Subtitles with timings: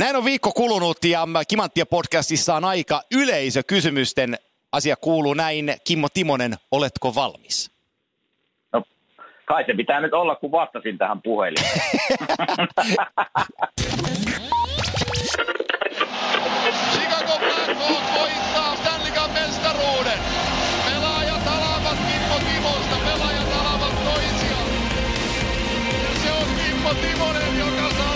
[0.00, 4.38] Näin on viikko kulunut ja Kimanttia podcastissa on aika yleisökysymysten
[4.72, 5.74] asia kuuluu näin.
[5.84, 7.70] Kimmo Timonen, oletko valmis?
[8.72, 8.82] No,
[9.44, 11.80] kai se pitää nyt olla, kun vastasin tähän puhelimeen.
[16.92, 20.18] Chicago Blackhawks voittaa Stanley Cup mestaruuden.
[20.86, 24.68] Pelaajat alavat Kimmo Timosta, pelaajat alavat toisiaan.
[26.24, 28.09] Se on Kimmo Timonen, joka saa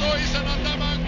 [0.00, 1.00] Toisena tämän.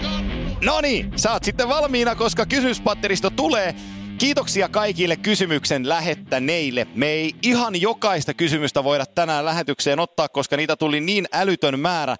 [0.61, 3.75] No niin, saat sitten valmiina, koska kysymyspatteristo tulee.
[4.17, 6.87] Kiitoksia kaikille kysymyksen lähettäneille.
[6.95, 12.15] Me ei ihan jokaista kysymystä voida tänään lähetykseen ottaa, koska niitä tuli niin älytön määrä.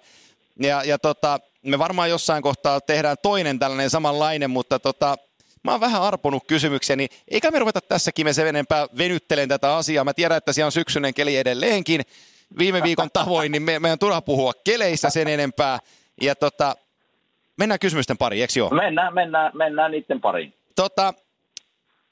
[0.60, 5.16] Ja, ja tota, me varmaan jossain kohtaa tehdään toinen tällainen samanlainen, mutta tota,
[5.62, 9.76] mä oon vähän arponut kysymyksiä, niin eikä me ruveta tässäkin me sen enempää venyttelen tätä
[9.76, 10.04] asiaa.
[10.04, 12.02] Mä tiedän, että siellä on syksyinen keli edelleenkin.
[12.58, 15.78] Viime viikon tavoin, niin me, meidän turha puhua keleissä sen enempää.
[16.20, 16.76] Ja tota,
[17.58, 18.70] mennään kysymysten pariin, eikö joo?
[18.70, 20.54] Mennään, mennään, mennään niiden pariin.
[20.76, 21.14] Tota,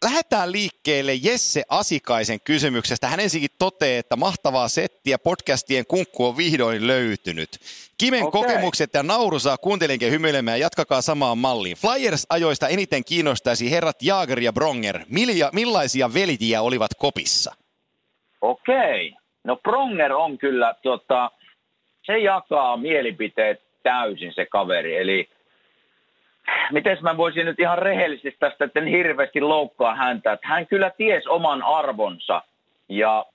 [0.04, 3.06] lähdetään liikkeelle Jesse Asikaisen kysymyksestä.
[3.06, 7.50] Hän ensinnäkin toteaa, että mahtavaa settiä podcastien kunkku on vihdoin löytynyt.
[7.98, 8.42] Kimen Okei.
[8.42, 10.60] kokemukset ja nauru saa kuuntelijankin hymyilemään.
[10.60, 11.76] Jatkakaa samaan malliin.
[11.76, 15.00] Flyers-ajoista eniten kiinnostaisi herrat Jaager ja Bronger.
[15.08, 17.54] Milja, millaisia veljiä olivat kopissa?
[18.40, 19.14] Okei.
[19.44, 21.30] No Pronger on kyllä, tota,
[22.06, 24.96] se jakaa mielipiteet täysin se kaveri.
[24.96, 25.28] Eli
[26.72, 30.32] miten mä voisin nyt ihan rehellisesti tästä, että en hirveästi loukkaa häntä.
[30.32, 32.42] Että hän kyllä ties oman arvonsa
[32.88, 33.26] ja,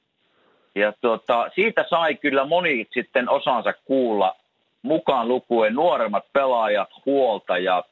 [0.76, 4.36] ja tota, siitä sai kyllä moni sitten osansa kuulla
[4.82, 7.88] mukaan lukuen nuoremmat pelaajat, huoltajat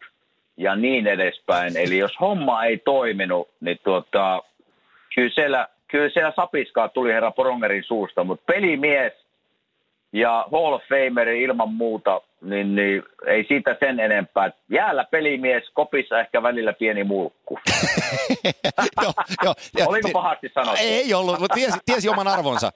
[0.57, 1.77] ja niin edespäin.
[1.77, 4.43] Eli jos homma ei toiminut, niin tuota,
[5.15, 9.13] kyllä siellä, kyllä siellä sapiskaa tuli herra Prongerin suusta, mutta pelimies
[10.13, 14.51] ja Hall of Famer ilman muuta, niin, niin ei siitä sen enempää.
[14.69, 17.59] Jäällä pelimies, kopissa ehkä välillä pieni mulkku.
[19.03, 20.79] joo, joo, ja- Oliko pahasti sanottu?
[20.83, 22.71] Ei ollut, mutta tiesi, tiesi oman arvonsa.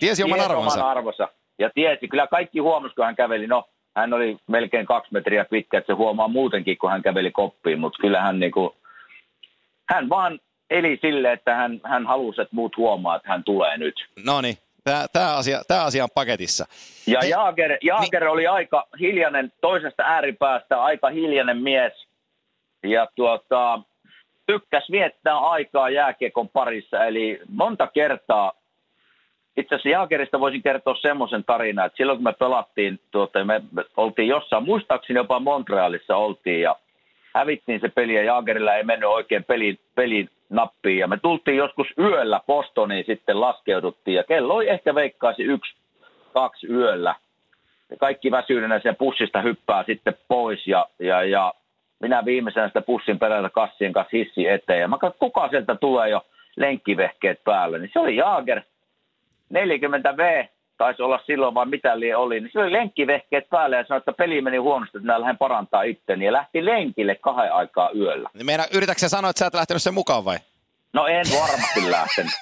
[0.00, 0.78] Tiesi oman Tiesi arvonsa.
[0.80, 1.28] Oman arvonsa.
[1.58, 3.46] Ja tiesi, kyllä kaikki huomasi, kun hän käveli.
[3.46, 7.78] No, hän oli melkein kaksi metriä pitkä, että se huomaa muutenkin, kun hän käveli koppiin.
[7.80, 8.76] Mutta kyllä hän, niinku,
[9.90, 10.40] hän vaan
[10.70, 13.94] eli sille, että hän, hän halusi, että muut huomaa, että hän tulee nyt.
[14.24, 14.56] No niin,
[15.12, 16.64] tämä asia, tää asia on paketissa.
[17.06, 22.06] Ja Jaager, Jaager oli aika hiljainen toisesta ääripäästä, aika hiljainen mies.
[22.82, 23.80] Ja tuota,
[24.46, 27.04] tykkäs viettää aikaa jääkiekon parissa.
[27.04, 28.52] Eli monta kertaa,
[29.56, 33.84] itse asiassa Jaagerista voisin kertoa semmoisen tarinan, että silloin kun me pelattiin, tuota, me me
[33.96, 36.76] oltiin jossain, muistaakseni jopa Montrealissa oltiin ja
[37.34, 40.98] hävittiin se peli ja Jaagerilla ei mennyt oikein pelin, pelin nappiin.
[40.98, 45.74] Ja me tultiin joskus yöllä Bostoniin sitten laskeuduttiin ja kello oli ehkä veikkaisi yksi,
[46.32, 47.14] kaksi yöllä.
[47.90, 51.54] Ja kaikki väsyneenä sen pussista hyppää sitten pois ja, ja, ja
[52.00, 54.80] minä viimeisenä sitä pussin perällä kassien kanssa hissi eteen.
[54.80, 57.78] Ja mä katsoin, kuka sieltä tulee jo lenkkivehkeet päälle.
[57.78, 58.60] Niin se oli Jaager,
[59.54, 60.48] 40V,
[60.80, 62.40] taisi olla silloin vaan mitä lie oli.
[62.40, 65.82] Niin se oli lenkkivehkeet päälle ja sanoi, että peli meni huonosti, että minä lähden parantaa
[65.82, 66.24] itteni.
[66.24, 68.30] Ja lähti lenkille kahden aikaa yöllä.
[68.44, 70.38] Meina, yritätkö sä sanoa, että sä et lähtenyt sen mukaan vai?
[70.92, 72.32] No en varmasti lähtenyt.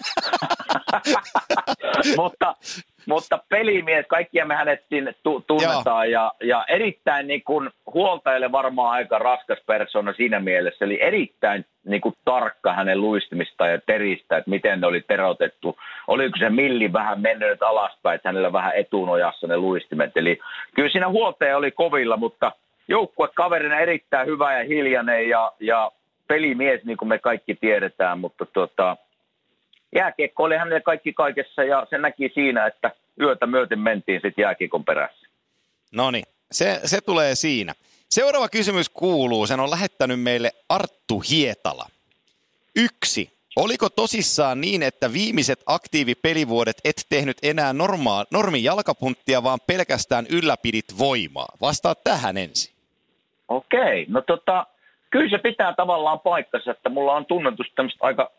[2.23, 2.55] mutta,
[3.09, 8.91] mutta pelimies, kaikkia me hänet sinne tu- tunnetaan ja, ja erittäin niin kuin huoltajalle varmaan
[8.91, 10.85] aika raskas persona siinä mielessä.
[10.85, 15.79] Eli erittäin niin kuin tarkka hänen luistimista ja teristä, että miten ne oli terotettu.
[16.07, 20.17] Oliko se milli vähän mennyt alaspäin, että hänellä vähän etunojassa ne luistimet.
[20.17, 20.39] Eli
[20.75, 22.53] kyllä siinä huoltaja oli kovilla, mutta
[22.89, 25.93] joukkue kaverina erittäin hyvä ja hiljainen ja, ja
[26.29, 28.97] pelimies, niin kuin me kaikki tiedetään, mutta tota,
[29.95, 32.91] jääkiekko oli hänelle kaikki kaikessa ja se näki siinä, että
[33.21, 35.29] yötä myöten mentiin sitten jääkiekon perässä.
[35.93, 37.75] No niin, se, se tulee siinä.
[38.09, 41.87] Seuraava kysymys kuuluu, sen on lähettänyt meille Arttu Hietala.
[42.77, 43.39] Yksi.
[43.57, 50.99] Oliko tosissaan niin, että viimeiset aktiivipelivuodet et tehnyt enää normaa, normi jalkapunttia, vaan pelkästään ylläpidit
[50.99, 51.49] voimaa?
[51.61, 52.75] Vastaa tähän ensin.
[53.49, 54.67] Okei, no tota,
[55.11, 58.31] kyllä se pitää tavallaan paikkansa, että mulla on tunnetus tämmöistä aika,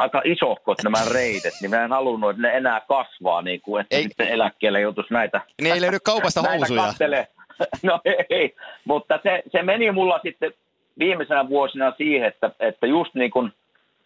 [0.00, 3.96] aika isohkot nämä reidet, niin mä en halunnut, että ne enää kasvaa, niin kuin, että
[3.96, 6.82] Ei- sitten eläkkeelle joutuisi näitä Niin ei löydy kaupasta housuja.
[6.82, 7.26] kattelee.
[7.82, 8.00] No
[8.30, 8.54] ei,
[8.84, 10.52] mutta se, se meni mulla sitten
[10.98, 13.52] viimeisenä vuosina siihen, että, että just niin kuin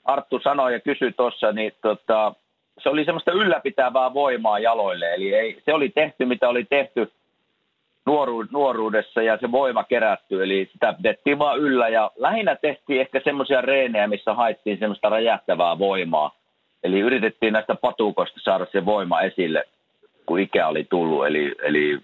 [0.05, 2.35] Arttu sanoi ja kysyi tuossa, niin tota,
[2.83, 5.15] se oli semmoista ylläpitävää voimaa jaloille.
[5.15, 7.13] Eli ei, se oli tehty, mitä oli tehty
[8.07, 10.43] nuoru, nuoruudessa ja se voima kerätty.
[10.43, 15.79] Eli sitä pidettiin vaan yllä ja lähinnä tehtiin ehkä semmoisia reenejä, missä haettiin semmoista räjähtävää
[15.79, 16.37] voimaa.
[16.83, 19.65] Eli yritettiin näistä patukoista saada se voima esille.
[20.27, 21.27] kun ikä oli tullut.
[21.27, 21.99] Eli, eli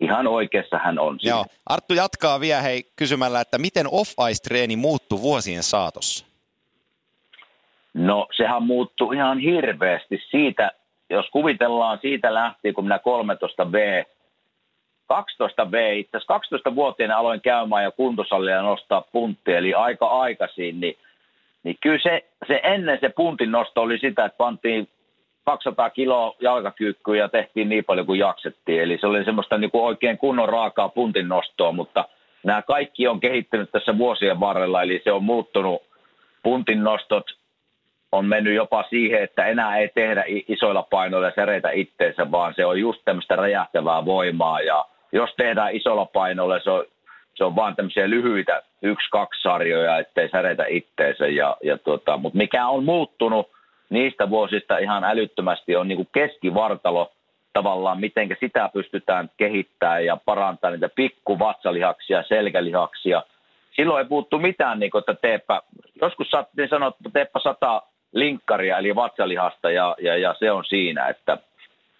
[0.00, 1.36] ihan oikeassa hän on siinä.
[1.36, 1.44] Joo.
[1.66, 6.26] Arttu jatkaa vielä hei kysymällä, että miten off-ice-treeni muuttui vuosien saatossa?
[7.94, 10.70] No sehän muuttui ihan hirveästi siitä,
[11.10, 12.98] jos kuvitellaan siitä lähtien, kun minä
[15.12, 16.40] 13B, 12B, itse asiassa
[16.70, 20.96] 12-vuotiaana aloin käymään ja kuntosallia nostaa punttia, eli aika aikaisin, niin,
[21.62, 24.88] niin kyllä se, se ennen se puntin nosto oli sitä, että pantiin
[25.44, 28.82] 200 kiloa jalkakyykkyä ja tehtiin niin paljon kuin jaksettiin.
[28.82, 32.08] Eli se oli semmoista niin kuin oikein kunnon raakaa puntin nostoa, mutta
[32.44, 35.82] nämä kaikki on kehittynyt tässä vuosien varrella, eli se on muuttunut
[36.42, 37.26] puntin nostot
[38.14, 42.80] on mennyt jopa siihen, että enää ei tehdä isoilla painoilla sereitä itteensä, vaan se on
[42.80, 44.60] just tämmöistä räjähtävää voimaa.
[44.60, 44.84] Ja
[45.14, 46.84] jos tehdään isolla painoilla, se on,
[47.34, 51.26] se on vaan tämmöisiä lyhyitä yksi-kaksi sarjoja, ettei säreitä itteensä.
[51.26, 53.50] Ja, ja tota, Mutta mikä on muuttunut
[53.90, 57.12] niistä vuosista ihan älyttömästi on niin kuin keskivartalo
[57.52, 63.22] tavallaan, miten sitä pystytään kehittämään ja parantaa niitä pikkuvatsalihaksia, selkälihaksia.
[63.76, 65.62] Silloin ei puuttu mitään, niin kuin, että teepä,
[66.00, 67.82] joskus saattiin sanoa, että teepä sata
[68.12, 71.38] linkkaria eli vatsalihasta ja, ja, ja se on siinä, että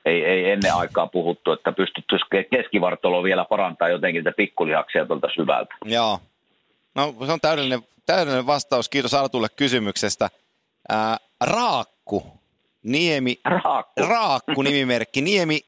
[0.04, 5.74] ei, ei ennen aikaa puhuttu, että pystyttäisiin keskivartalo vielä parantaa jotenkin niitä pikkulihaksia tuolta syvältä.
[5.84, 6.20] Joo.
[6.94, 8.88] No se on täydellinen, täydellinen vastaus.
[8.88, 10.30] Kiitos Artulle kysymyksestä.
[10.88, 12.26] Ää, Raakku,
[12.82, 14.02] Niemi, Raakku.
[14.08, 15.60] Raakku nimimerkki, Niemi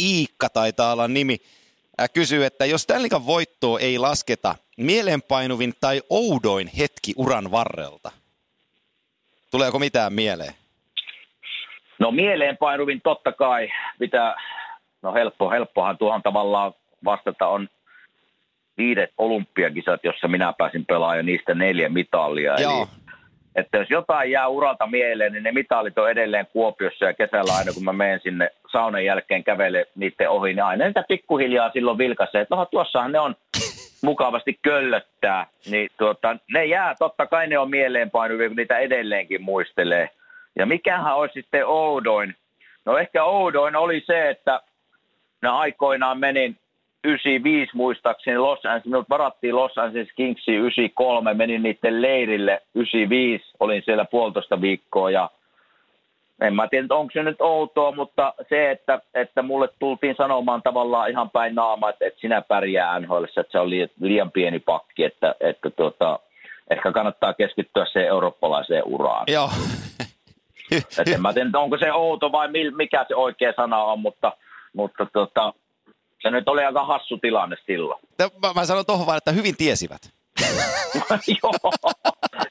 [0.00, 1.40] Iikka taitaa olla nimi,
[1.98, 8.10] ää, kysyy, että jos Stanley voittoa ei lasketa, mielenpainuvin tai oudoin hetki uran varrelta?
[9.50, 10.61] Tuleeko mitään mieleen?
[12.02, 14.36] No mieleenpainuvin totta kai pitää,
[15.02, 16.72] no helppo, helppohan tuohon tavallaan
[17.04, 17.68] vastata on
[18.78, 22.60] viidet olympiakisat, jossa minä pääsin pelaamaan ja niistä neljä mitalia.
[22.60, 22.76] Joo.
[22.76, 22.88] Eli,
[23.54, 27.72] että jos jotain jää uralta mieleen, niin ne mitalit on edelleen Kuopiossa ja kesällä aina
[27.72, 32.40] kun mä menen sinne saunan jälkeen kävele niiden ohi, niin aina niitä pikkuhiljaa silloin vilkaisee,
[32.40, 33.36] että no tuossahan ne on
[34.02, 40.10] mukavasti köllöttää, niin tuota, ne jää, totta kai ne on mieleenpainuvia, kun niitä edelleenkin muistelee.
[40.56, 42.36] Ja mikähän olisi sitten oudoin?
[42.84, 44.60] No ehkä oudoin oli se, että
[45.42, 46.56] mä aikoinaan menin
[47.04, 53.82] 95 muistaakseni Los Angeles, minut varattiin Los Angeles Kingsiin 93, menin niiden leirille 95, olin
[53.84, 55.30] siellä puolitoista viikkoa ja
[56.40, 61.10] en mä tiedä, onko se nyt outoa, mutta se, että, että mulle tultiin sanomaan tavallaan
[61.10, 65.04] ihan päin naama, että, että sinä pärjää NHL, että se on liian, liian pieni pakki,
[65.04, 66.18] että, että tuota,
[66.70, 69.24] ehkä kannattaa keskittyä se eurooppalaiseen uraan.
[69.28, 69.50] Joo.
[70.76, 74.32] Et en mä tiedä, onko se outo vai mikä se oikea sana on, mutta,
[74.72, 75.52] mutta tota,
[76.22, 78.00] se nyt oli aika hassu tilanne silloin.
[78.42, 80.00] Mä, mä sanon tuohon vaan, että hyvin tiesivät.
[81.42, 81.72] Joo.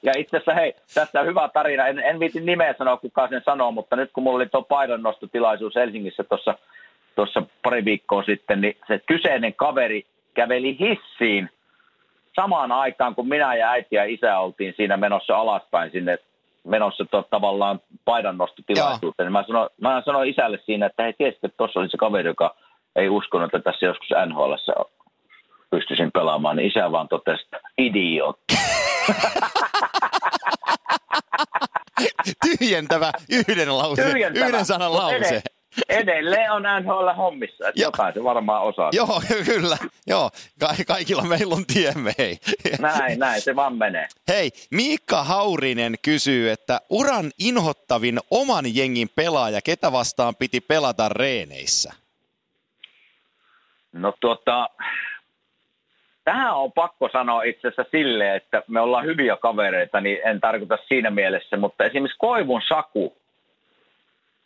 [0.03, 1.87] Ja itse asiassa hei, tässä on hyvä tarina.
[1.87, 5.75] En, en viitin nimeä sanoa, kuka sen sanoo, mutta nyt kun mulla oli tuo painonnostotilaisuus
[5.75, 6.55] Helsingissä tuossa
[7.15, 11.49] tuossa pari viikkoa sitten, niin se kyseinen kaveri käveli hissiin
[12.35, 16.17] samaan aikaan, kun minä ja äiti ja isä oltiin siinä menossa alaspäin sinne
[16.67, 19.25] menossa to, tavallaan painonnostotilaisuuteen.
[19.25, 22.29] Niin mä, sanoin, mä sanoin isälle siinä, että hei, tiesitkö, että tuossa oli se kaveri,
[22.29, 22.55] joka
[22.95, 24.53] ei uskonut, että tässä joskus NHL
[25.71, 28.55] pystyisin pelaamaan, niin isä vaan totesi, että idiootti.
[32.45, 34.45] Tyhjentävä yhden lause, Tyhjentävä.
[34.45, 35.41] yhden sanan lause.
[35.89, 38.89] Edelleen on NHL hommissa, että jokaisen varmaan osaa.
[38.93, 39.21] Joo,
[39.53, 39.77] kyllä.
[40.07, 40.29] Joo,
[40.59, 42.37] Ka- kaikilla meillä on tiemme, hei.
[42.79, 44.07] Näin, näin, se vaan menee.
[44.27, 51.93] Hei, Miikka Haurinen kysyy, että uran inhottavin oman jengin pelaaja, ketä vastaan piti pelata reeneissä?
[53.93, 54.69] No tuota,
[56.23, 60.77] tähän on pakko sanoa itse asiassa silleen, että me ollaan hyviä kavereita, niin en tarkoita
[60.87, 63.20] siinä mielessä, mutta esimerkiksi Koivun Saku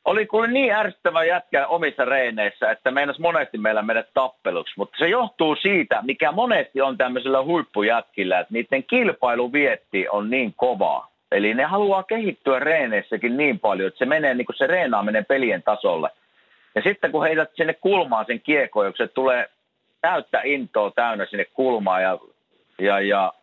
[0.05, 5.07] oli kuin niin ärsyttävä jätkä omissa reineissä, että meinas monesti meillä mennä tappeluksi, mutta se
[5.07, 11.11] johtuu siitä, mikä monesti on tämmöisellä huippujätkillä, että niiden kilpailuvietti on niin kovaa.
[11.31, 15.63] Eli ne haluaa kehittyä reeneissäkin niin paljon, että se menee niin kuin se reenaaminen pelien
[15.63, 16.09] tasolle.
[16.75, 19.49] Ja sitten kun heität sinne kulmaan sen kiekon, se tulee
[20.01, 22.19] täyttä intoa täynnä sinne kulmaan ja,
[22.79, 23.33] ja, ja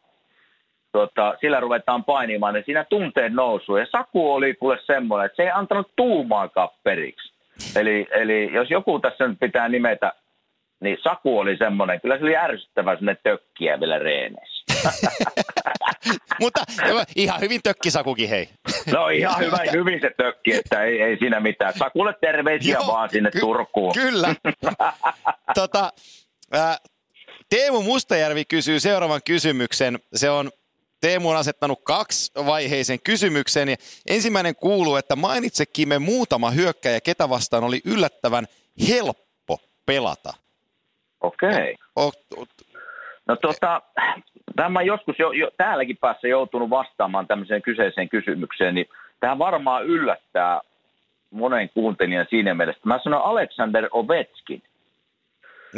[0.92, 3.76] tota, sillä ruvetaan painimaan, niin siinä tunteen nousu.
[3.76, 7.32] Ja Saku oli kuule semmoinen, että se ei antanut tuumaakaan periksi.
[7.76, 10.12] Eli, eli jos joku tässä nyt pitää nimetä,
[10.80, 14.62] niin Saku oli semmoinen, kyllä se oli ärsyttävä sinne tökkiä vielä reeneissä.
[16.40, 16.64] Mutta
[17.16, 18.48] ihan hyvin tökkisakukin, hei.
[18.92, 21.72] No ihan hyvä, hyvin se tökki, että ei, ei siinä mitään.
[21.78, 23.94] Sakulle terveisiä Joo, vaan sinne ky- Turkuun.
[23.94, 24.34] Kyllä.
[25.54, 25.92] tota,
[26.52, 26.76] ää,
[27.50, 29.98] Teemu Mustajärvi kysyy seuraavan kysymyksen.
[30.14, 30.50] Se on
[31.02, 33.68] Teemu on asettanut kaksi vaiheisen kysymyksen.
[33.68, 38.46] Ja ensimmäinen kuuluu, että mainitsekin me muutama hyökkäjä, ketä vastaan oli yllättävän
[38.88, 40.34] helppo pelata?
[41.20, 41.76] Okei.
[41.96, 42.44] Okay.
[43.26, 43.82] No tota,
[44.56, 48.86] tämä joskus jo, jo täälläkin päässä joutunut vastaamaan tämmöiseen kyseiseen kysymykseen, niin
[49.20, 50.60] tämä varmaan yllättää
[51.30, 52.82] monen kuuntelijan siinä mielessä.
[52.84, 54.62] Mä sanon Alexander Ovetskin.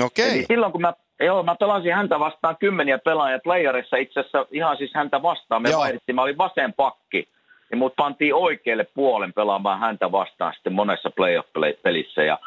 [0.02, 0.26] Okei.
[0.26, 0.38] Okay.
[0.38, 4.76] Eli silloin kun mä, joo, mä pelasin häntä vastaan kymmeniä pelaajia playerissa, itse asiassa ihan
[4.76, 5.62] siis häntä vastaan.
[5.62, 7.28] Me vaihdettiin, mä olin vasen pakki,
[7.70, 12.22] niin mut pantiin oikealle puolen pelaamaan häntä vastaan sitten monessa playoff-pelissä.
[12.22, 12.38] Ja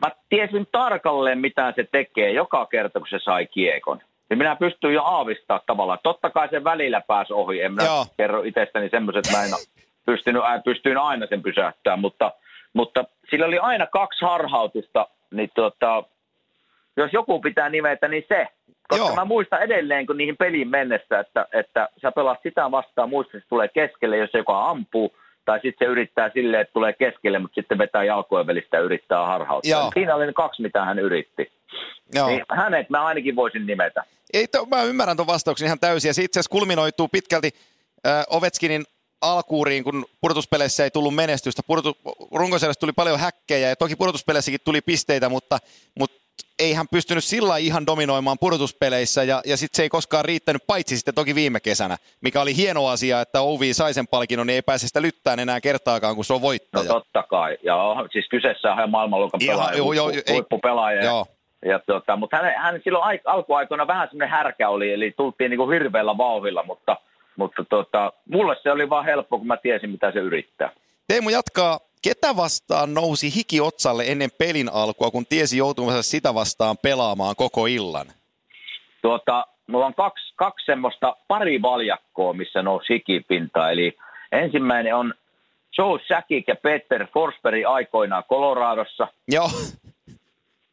[0.00, 4.00] mä tiesin tarkalleen, mitä se tekee joka kerta, kun se sai kiekon.
[4.30, 5.98] Ja minä pystyin jo aavistaa tavallaan.
[6.02, 7.62] Totta kai se välillä pääsi ohi.
[7.62, 8.06] En minä Joo.
[8.16, 9.50] kerro itsestäni semmoiset, että mä en
[10.06, 12.32] pystynyt, äh, pystyin aina sen pysäyttämään, mutta,
[12.72, 16.04] mutta sillä oli aina kaksi harhautusta, niin tuota,
[16.96, 18.46] jos joku pitää nimetä, niin se.
[18.88, 19.14] Koska Joo.
[19.14, 23.48] mä muistan edelleen, kun niihin peliin mennessä, että, että sä pelaat sitä vastaan, muista, että
[23.48, 27.78] tulee keskelle, jos joka ampuu, tai sitten se yrittää silleen, että tulee keskelle, mutta sitten
[27.78, 29.70] vetää jalkojen välistä ja yrittää harhauttaa.
[29.70, 29.90] Joo.
[29.94, 31.52] Siinä oli ne kaksi, mitä hän yritti.
[32.14, 32.26] Joo.
[32.26, 34.02] Niin hänet mä ainakin voisin nimetä.
[34.34, 37.50] Ei, to, mä ymmärrän tuon vastauksen ihan täysin, ja se itse asiassa kulminoituu pitkälti
[38.06, 38.84] äh, Ovechkinin
[39.20, 41.62] alkuuriin, kun pudotuspeleissä ei tullut menestystä.
[41.66, 41.96] Pudotu,
[42.34, 45.58] runkosarjassa tuli paljon häkkejä ja toki pudotuspeleissäkin tuli pisteitä, mutta,
[45.98, 46.25] mutta
[46.58, 50.96] ei hän pystynyt sillä ihan dominoimaan pudotuspeleissä ja, ja sitten se ei koskaan riittänyt, paitsi
[50.96, 54.62] sitten toki viime kesänä, mikä oli hieno asia, että Ovi sai sen palkinnon, niin ei
[54.62, 56.84] pääse sitä lyttään enää kertaakaan, kun se on voittaja.
[56.84, 57.76] No totta kai, ja
[58.12, 61.04] siis kyseessä on maailmanluokan pelaaja, joo, joo, huippupelaaja.
[61.04, 61.26] Joo.
[61.64, 65.72] Ja tota, mutta hän, hän silloin alkuaikoina vähän semmoinen härkä oli, eli tultiin niin kuin
[65.72, 66.96] hirveällä vauhilla, mutta,
[67.36, 70.70] mutta tota, mulle se oli vaan helppo, kun mä tiesin, mitä se yrittää.
[71.08, 76.76] Teemu jatkaa Ketä vastaan nousi hiki otsalle ennen pelin alkua, kun tiesi joutumansa sitä vastaan
[76.82, 78.06] pelaamaan koko illan?
[79.02, 83.70] Tuota, mulla on kaksi, kaksi semmoista pari valjakkoa, missä nousi hikipinta.
[83.70, 83.96] Eli
[84.32, 85.14] ensimmäinen on
[85.78, 89.08] Joe Sakic ja Peter Forsberg aikoinaan Coloradossa.
[89.28, 89.50] Joo.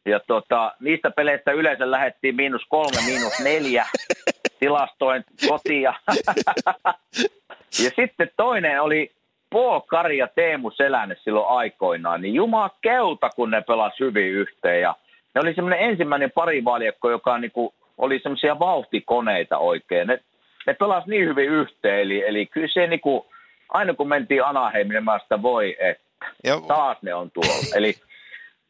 [0.06, 3.86] Ja tuota, niistä peleistä yleensä lähettiin miinus kolme, miinus neljä
[4.60, 5.94] tilastoin kotia.
[7.84, 9.12] ja sitten toinen oli
[9.54, 14.80] Paul Kari ja Teemu Selänne silloin aikoinaan, niin jumala keuta, kun ne pelasi hyvin yhteen.
[14.80, 14.94] Ja
[15.34, 20.06] ne oli semmoinen ensimmäinen parivaljakko, joka niinku oli semmoisia vauhtikoneita oikein.
[20.06, 20.20] Ne,
[20.66, 23.26] ne pelasi niin hyvin yhteen, eli, eli kyllä se niinku,
[23.68, 26.04] aina kun mentiin Anaheimin, niin mä sitä voi, että
[26.44, 26.60] ja...
[26.68, 27.76] taas ne on tuolla.
[27.76, 27.94] eli,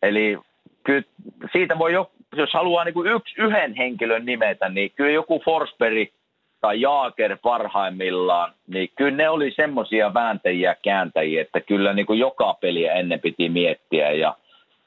[0.02, 0.38] eli
[0.84, 1.02] kyllä
[1.52, 6.08] siitä voi jo, jos haluaa niinku yksi, yhden henkilön nimetä, niin kyllä joku Forsberg–
[6.64, 12.54] tai Jaaker parhaimmillaan, niin kyllä ne oli semmoisia vääntäjiä kääntäjiä, että kyllä niin kuin joka
[12.60, 14.36] peliä ennen piti miettiä ja,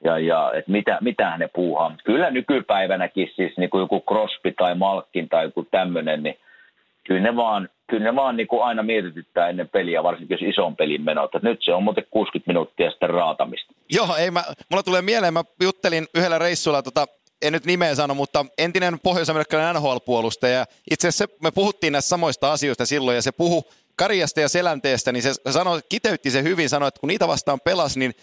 [0.04, 1.96] ja, ja että mitä, mitä ne puuhaa.
[2.04, 6.38] Kyllä nykypäivänäkin siis niin kuin joku Crosby tai Malkin tai joku tämmöinen, niin
[7.08, 10.76] kyllä ne vaan, kyllä ne vaan niin kuin aina mietityttää ennen peliä, varsinkin jos ison
[10.76, 11.32] pelin menot.
[11.42, 13.74] Nyt se on muuten 60 minuuttia sitten raatamista.
[13.90, 17.06] Joo, ei mä, mulla tulee mieleen, mä juttelin yhdellä reissulla tota
[17.42, 20.66] en nyt nimeä sano, mutta entinen pohjois-amerikkalainen NHL-puolustaja.
[20.92, 23.64] Itse asiassa me puhuttiin näistä samoista asioista silloin ja se puhu
[23.96, 27.98] Karjasta ja Selänteestä, niin se sanoi, kiteytti se hyvin, sanoi, että kun niitä vastaan pelas,
[27.98, 28.14] niin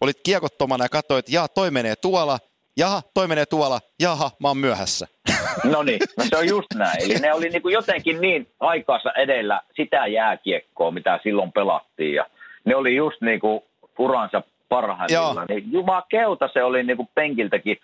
[0.00, 2.38] olit kiekottomana ja katsoit, että jaa, toi menee tuolla,
[2.76, 5.06] jaha, toi menee tuolla, jaha, mä oon myöhässä.
[5.64, 7.02] No niin, no se on just näin.
[7.02, 12.14] Eli ne oli niin kuin jotenkin niin aikaansa edellä sitä jääkiekkoa, mitä silloin pelattiin.
[12.14, 12.26] Ja
[12.64, 13.60] ne oli just niin kuin
[13.98, 15.46] uransa parhaimmillaan.
[15.48, 17.76] Niin Jumala keuta se oli niin kuin penkiltäkin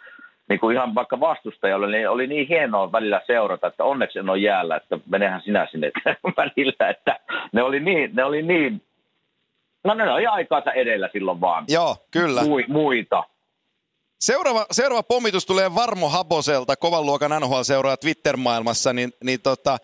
[0.49, 4.39] niin kuin ihan vaikka vastustajalle, niin oli niin hienoa välillä seurata, että onneksi en ole
[4.39, 5.91] jäällä, että menehän sinä sinne
[6.37, 7.21] välillä, että
[7.53, 8.83] ne oli niin, ne oli niin
[9.85, 11.65] No ne oli aikaansa edellä silloin vaan.
[11.69, 12.43] Joo, kyllä.
[12.43, 13.25] Mui, muita.
[14.21, 19.79] Seuraava, seuraava pommitus tulee Varmo Haboselta, kovan luokan NHL-seuraa Twitter-maailmassa, niin, niin tota,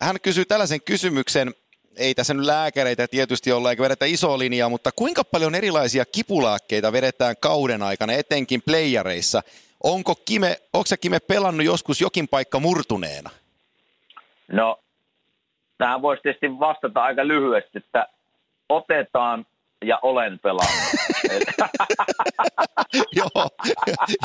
[0.00, 1.54] hän kysyy tällaisen kysymyksen,
[1.96, 6.92] ei tässä nyt lääkäreitä tietysti olla eikä vedetä iso linjaa, mutta kuinka paljon erilaisia kipulääkkeitä
[6.92, 9.42] vedetään kauden aikana, etenkin playareissa?
[9.84, 13.30] Onko Kime, onko Kime pelannut joskus jokin paikka murtuneena?
[14.52, 14.78] No,
[15.78, 18.06] tähän voisi tietysti vastata aika lyhyesti, että
[18.68, 19.46] otetaan
[19.84, 20.90] ja olen pelannut.
[23.18, 23.48] joo,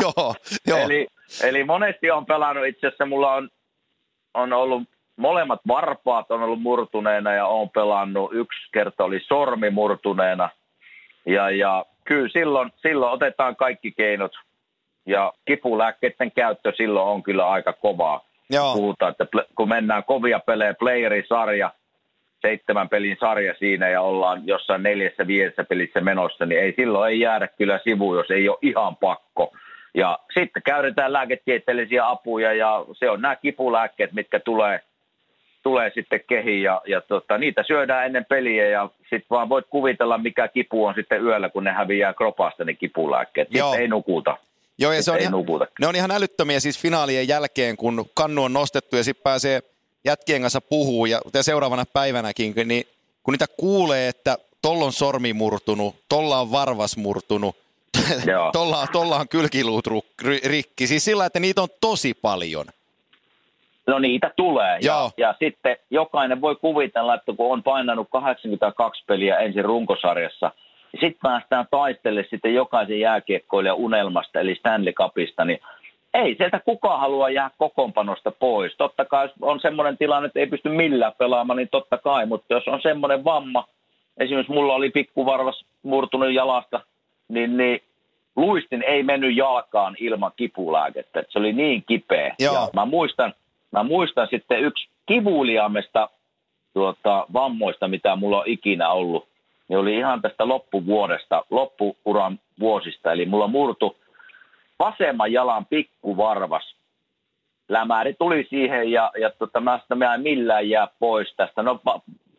[0.01, 0.35] joo,
[0.67, 0.79] joo.
[0.79, 1.07] Eli,
[1.43, 3.49] eli monesti on pelannut, itse asiassa mulla on,
[4.33, 4.83] on ollut
[5.15, 8.33] molemmat varpaat on ollut murtuneena ja on pelannut.
[8.33, 10.49] Yksi kerta oli sormi murtuneena.
[11.25, 14.31] Ja, ja kyllä silloin, silloin otetaan kaikki keinot
[15.05, 18.25] ja kipulääkkeiden käyttö silloin on kyllä aika kovaa.
[18.49, 18.73] Joo.
[18.73, 21.71] Puhutaan, että kun mennään kovia pelejä, playerisarja,
[22.41, 27.19] seitsemän pelin sarja siinä ja ollaan jossain neljässä viidessä pelissä menossa, niin ei silloin ei
[27.19, 29.53] jäädä kyllä sivuun, jos ei ole ihan pakko.
[29.93, 34.79] Ja sitten käytetään lääketieteellisiä apuja ja se on nämä kipulääkkeet, mitkä tulee,
[35.63, 40.17] tulee sitten kehi ja, ja tota, niitä syödään ennen peliä ja sitten vaan voit kuvitella,
[40.17, 43.47] mikä kipu on sitten yöllä, kun ne häviää kropasta, ne kipulääkkeet.
[43.51, 43.67] Joo.
[43.67, 44.37] Sitten ei nukuta.
[44.77, 45.33] Joo, ja se on ihan,
[45.79, 49.61] ne on ihan älyttömiä siis finaalien jälkeen, kun kannu on nostettu ja sitten pääsee
[50.05, 52.83] jätkien kanssa puhuu ja, ja seuraavana päivänäkin, niin
[53.23, 57.55] kun niitä kuulee, että tolla on sormi murtunut, tolla on varvas murtunut,
[58.53, 59.87] tolla, tolla on kylkiluut
[60.45, 60.87] rikki.
[60.87, 62.65] Siis sillä, että niitä on tosi paljon.
[63.87, 64.77] No niitä tulee.
[64.81, 65.11] Joo.
[65.17, 70.51] Ja, ja sitten jokainen voi kuvitella, että kun on painanut 82 peliä ensin runkosarjassa, ja
[70.99, 75.59] sitten päästään taistelle sitten jokaisen jääkiekkoilijan unelmasta, eli Stanley Cupista, niin
[76.13, 78.75] ei sieltä kukaan halua jää kokoonpanosta pois.
[78.77, 82.67] Totta kai on semmoinen tilanne, että ei pysty millään pelaamaan, niin totta kai, mutta jos
[82.67, 83.67] on semmoinen vamma,
[84.17, 86.81] esimerkiksi mulla oli pikkuvarvas murtunut jalasta,
[87.27, 87.81] niin, niin
[88.35, 91.19] luistin ei mennyt jalkaan ilman kipulääkettä.
[91.19, 92.35] Et se oli niin kipeä.
[92.39, 92.53] Joo.
[92.53, 93.33] Ja mä muistan,
[93.71, 96.09] mä muistan sitten yksi kivuliaamesta
[96.73, 99.27] tuota, vammoista, mitä mulla on ikinä ollut,
[99.67, 103.11] niin oli ihan tästä loppuvuodesta, loppuuran vuosista.
[103.11, 103.97] Eli mulla murtu
[104.79, 106.75] vasemman jalan pikkuvarvas.
[107.69, 111.63] Lämäri tuli siihen ja, ja tota, mä, sitä, mä en millään jää pois tästä.
[111.63, 111.81] No,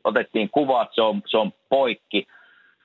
[0.05, 2.27] otettiin kuvat, se on, se on poikki.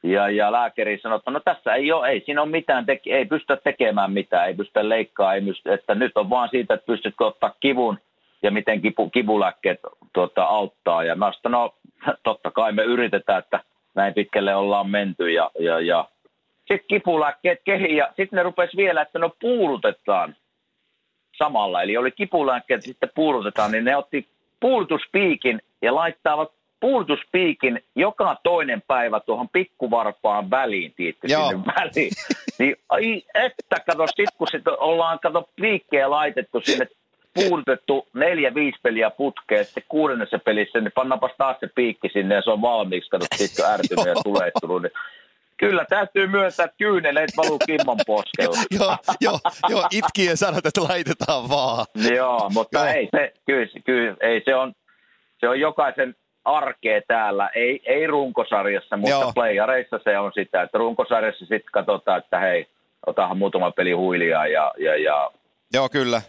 [0.03, 3.25] Ja, ja lääkäri sanoi, että no tässä ei ole, ei siinä ole mitään, teke, ei
[3.25, 7.25] pystytä tekemään mitään, ei pystytä leikkaamaan, ei pystytä, että nyt on vaan siitä, että pystytkö
[7.25, 7.97] ottaa kivun
[8.43, 9.79] ja miten kipu, kivulääkkeet
[10.13, 11.03] tuota, auttaa.
[11.03, 11.71] Ja mä sanoin,
[12.05, 13.59] no totta kai me yritetään, että
[13.95, 16.09] näin pitkälle ollaan menty ja, ja, ja
[16.67, 20.35] sitten kipulääkkeet kehi ja sitten ne rupesi vielä, että no puulutetaan
[21.37, 21.81] samalla.
[21.81, 24.27] Eli oli kipulääkkeet, sitten puulutetaan, niin ne otti
[24.59, 30.93] puulutuspiikin ja laittavat puulutuspiikin joka toinen päivä tuohon pikkuvarpaan väliin,
[31.23, 31.49] Joo.
[31.49, 32.11] sinne väliin.
[32.59, 36.87] Niin ai että, kato, sit kun sit ollaan, kato, piikkejä laitettu sinne
[37.33, 42.41] puulutettu neljä, viisi peliä putkeen, sitten kuudennessa pelissä, niin pannaanpas taas se piikki sinne ja
[42.41, 44.81] se on valmiiksi, kato, sitten ärtynyt ja tuleettunut.
[44.81, 44.91] Niin
[45.61, 48.57] Kyllä, täytyy myöntää, että kyyneleet valuu kimman poskella.
[48.79, 51.85] joo, joo, joo, itki ja sanot, että laitetaan vaan.
[52.15, 52.87] Joo, mutta Joo.
[52.87, 54.73] ei se, kyllä, kyllä, ei se on,
[55.39, 56.15] se on jokaisen
[56.45, 59.09] arkea täällä, ei, ei runkosarjassa, mutta.
[59.09, 59.31] Joo.
[59.35, 62.67] playareissa se on sitä, että runkosarjassa sitten katsotaan, että hei,
[63.07, 65.31] otahan muutama peli huilia ja, ja, ja
[65.73, 66.21] Joo, kyllä.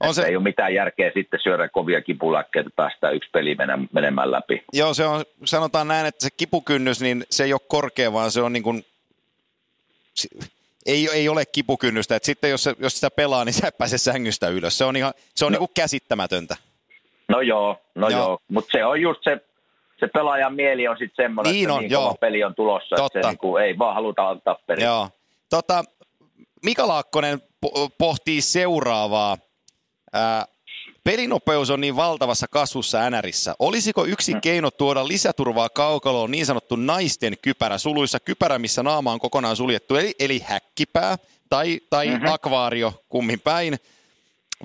[0.00, 0.22] On se...
[0.22, 3.56] ei ole mitään järkeä sitten syödä kovia kipulääkkeitä, että päästään yksi peli
[3.92, 4.64] menemään, läpi.
[4.72, 8.40] joo, se on, sanotaan näin, että se kipukynnys, niin se ei ole korkea, vaan se
[8.40, 8.84] on niin kuin,
[10.86, 12.16] ei, ei ole kipukynnystä.
[12.16, 14.78] Et sitten jos, jos sitä pelaa, niin sä et pääse sängystä ylös.
[14.78, 15.54] Se on, ihan, se on no.
[15.54, 16.56] niin kuin käsittämätöntä.
[17.28, 18.20] No joo, no Joo.
[18.20, 19.40] joo, mutta se on just se,
[20.00, 22.14] se pelaajan mieli on sitten semmoinen, Niin että on, niin joo.
[22.20, 23.22] peli on tulossa, että Totta.
[23.22, 24.86] se niinku, ei vaan haluta antaa periksi.
[24.86, 25.08] Joo.
[25.50, 25.84] Tota,
[26.64, 29.38] Mika Laakkonen po- pohtii seuraavaa.
[30.12, 30.46] Ää,
[31.04, 33.54] pelinopeus on niin valtavassa kasvussa NRissä.
[33.58, 34.40] Olisiko yksi Mm.
[34.40, 39.96] keino tuoda lisäturvaa kaukaloon niin sanottu naisten kypärä, suluissa kypärä, missä naama on kokonaan suljettu,
[39.96, 41.18] eli, eli häkkipää
[41.50, 42.14] tai, tai Mhm.
[42.14, 42.32] mm-hmm.
[42.32, 43.78] akvaario kummin päin?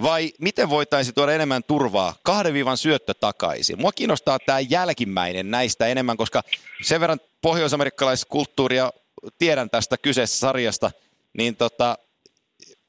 [0.02, 2.14] Vai miten voitaisiin tuoda enemmän turvaa?
[2.24, 3.82] Kahden viivan syöttö takaisin.
[3.82, 6.44] Mua kiinnostaa tämä jälkimmäinen näistä enemmän, koska
[6.84, 8.92] sen verran pohjoisamerikkalaiskulttuuria
[9.38, 10.92] tiedän tästä kyseessä sarjasta,
[11.38, 11.98] niin tota,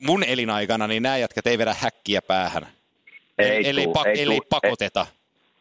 [0.02, 2.66] mun elinaikana niin nämä jätkät ei vedä häkkiä päähän.
[3.38, 5.06] Ei ellei, tuu, pak- ei ellei tuu, pakoteta.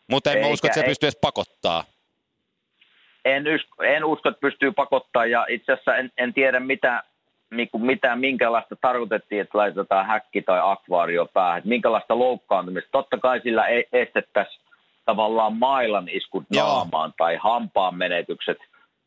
[0.08, 1.84] Mutta en Eikä- usko, että se ei- pystyy edes pakottaa.
[3.26, 7.04] En, ys- en usko, että pystyy pakottaa ja itse asiassa en, en tiedä mitä,
[7.78, 12.90] mitä, minkälaista tarkoitettiin, että laitetaan häkki tai akvaario päähän, että minkälaista loukkaantumista.
[12.92, 14.62] Totta kai sillä ei estettäisiin
[15.06, 16.68] tavallaan mailan iskut Joo.
[16.68, 18.58] naamaan tai hampaan menetykset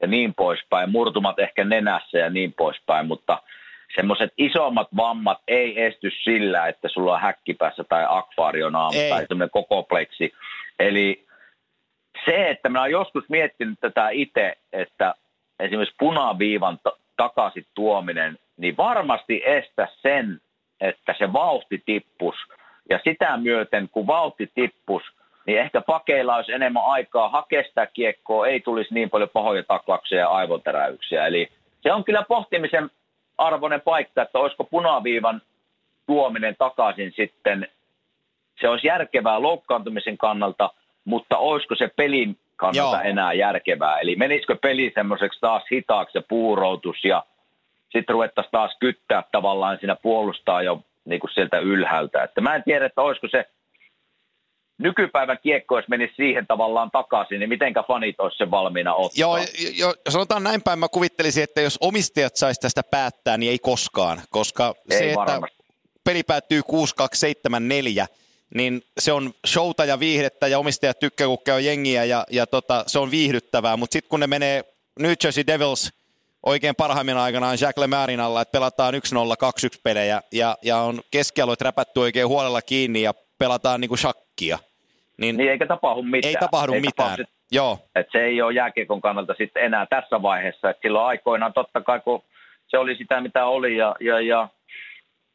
[0.03, 3.43] ja niin poispäin, murtumat ehkä nenässä ja niin poispäin, mutta
[3.95, 9.11] semmoiset isommat vammat ei esty sillä, että sulla on häkkipäässä tai akvaario naama Ei.
[9.11, 10.33] tai semmoinen kokopleksi.
[10.79, 11.27] Eli
[12.25, 15.15] se, että mä oon joskus miettinyt tätä itse, että
[15.61, 20.41] esimerkiksi punaviivan ta- takaisin tuominen, niin varmasti estä sen,
[20.81, 22.35] että se vauhti tippus.
[22.91, 25.03] Ja sitä myöten, kun vauhti tippus,
[25.47, 30.19] niin ehkä pakeilla olisi enemmän aikaa hakea sitä kiekkoa, ei tulisi niin paljon pahoja taklauksia
[30.19, 31.27] ja aivoteräyksiä.
[31.27, 31.49] Eli
[31.83, 32.91] se on kyllä pohtimisen
[33.39, 35.43] arvoinen paikka, että olisiko punaviivan
[36.07, 37.69] tuominen takaisin sitten
[38.61, 40.71] se olisi järkevää loukkaantumisen kannalta,
[41.05, 43.11] mutta olisiko se pelin kannalta Joo.
[43.11, 43.99] Enää järkevää?
[43.99, 47.25] Eli menisikö peli semmoiseksi taas hitaaksi ja puuroutus ja
[47.93, 52.23] sitten ruvettaisiin taas kyttää tavallaan siinä puolustaa jo niin kuin sieltä ylhäältä.
[52.23, 53.49] Että mä en tiedä, että olisiko se
[54.79, 59.21] nykypäivän kiekko, jos menisi siihen tavallaan takaisin, niin mitenkä fanit olisi sen valmiina ottaa?
[59.21, 59.39] Joo,
[59.79, 64.23] jo, sanotaan näin päin, mä kuvittelisin, että jos omistajat saisi tästä päättää, niin ei koskaan,
[64.31, 65.65] koska Ei se, että varmasti.
[66.05, 68.07] peli päättyy 6-2-7-4,
[68.55, 72.85] niin se on showta ja viihdettä ja omistajat tykkää, kun käy jengiä ja, ja tota,
[72.87, 74.65] se on viihdyttävää, mutta sitten kun ne menee
[75.01, 75.91] New Jersey Devils
[76.43, 78.99] oikein parhaimmina aikana on Jack Lemairin alla, että pelataan 1-0,
[79.77, 84.59] 2-1 pelejä ja, ja on keskialueet räpätty oikein huolella kiinni ja pelataan niin kuin shakkia.
[85.19, 86.35] Niin, niin eikä tapahdu mitään.
[86.35, 87.79] Ei tapahdu ei mitään, tapahdu, Joo.
[87.95, 90.71] Että se ei ole jääkiekon kannalta sitten enää tässä vaiheessa.
[90.71, 92.23] Että silloin aikoinaan totta kai, kun
[92.69, 94.49] se oli sitä, mitä oli ja, ja, ja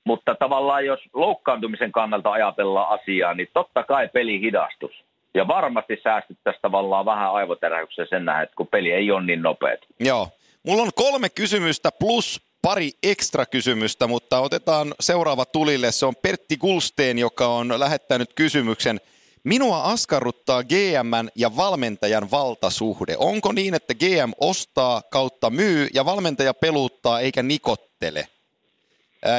[0.05, 4.91] mutta tavallaan jos loukkaantumisen kannalta ajatellaan asiaa, niin totta kai peli hidastus.
[5.33, 9.79] Ja varmasti säästyttäisiin tavallaan vähän aivoterähyksessä sen nähdä, että kun peli ei ole niin nopeat.
[9.99, 10.29] Joo.
[10.63, 15.91] Mulla on kolme kysymystä plus pari ekstra kysymystä, mutta otetaan seuraava tulille.
[15.91, 18.99] Se on Pertti Gulsteen, joka on lähettänyt kysymyksen.
[19.43, 23.15] Minua askarruttaa GM ja valmentajan valtasuhde.
[23.17, 28.27] Onko niin, että GM ostaa kautta myy ja valmentaja peluuttaa eikä nikottele?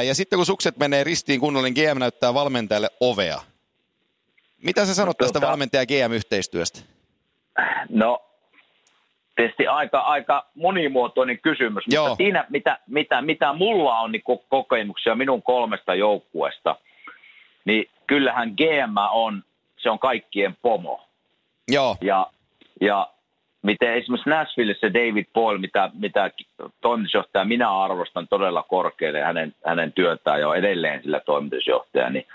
[0.07, 3.41] Ja sitten kun sukset menee ristiin kunnolla, niin GM näyttää valmentajalle ovea.
[4.63, 6.79] Mitä sä sanot no, tästä tuota, valmentaja GM-yhteistyöstä?
[7.89, 8.25] No,
[9.35, 12.07] tietysti aika, aika monimuotoinen kysymys, Joo.
[12.07, 16.75] mutta siinä, mitä, mitä, mitä mulla on niin kokemuksia minun kolmesta joukkueesta,
[17.65, 19.43] niin kyllähän GM on,
[19.85, 21.01] se on kaikkien pomo.
[21.67, 21.97] Joo.
[22.01, 22.27] Ja,
[22.81, 23.07] ja
[23.61, 26.31] miten esimerkiksi Nashvillessä David Paul, mitä, mitä
[26.81, 32.27] toimitusjohtaja minä arvostan todella korkealle hänen, hänen työtään jo edelleen sillä toimitusjohtaja, niin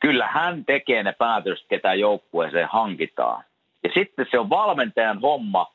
[0.00, 3.44] kyllä hän tekee ne päätökset, ketä joukkueeseen hankitaan.
[3.84, 5.72] Ja sitten se on valmentajan homma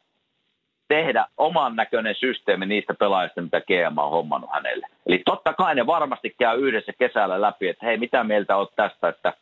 [0.87, 4.87] tehdä oman näköinen systeemi niistä pelaajista, mitä GM on hommannut hänelle.
[5.05, 9.07] Eli totta kai ne varmasti käy yhdessä kesällä läpi, että hei, mitä mieltä olet tästä,
[9.09, 9.33] että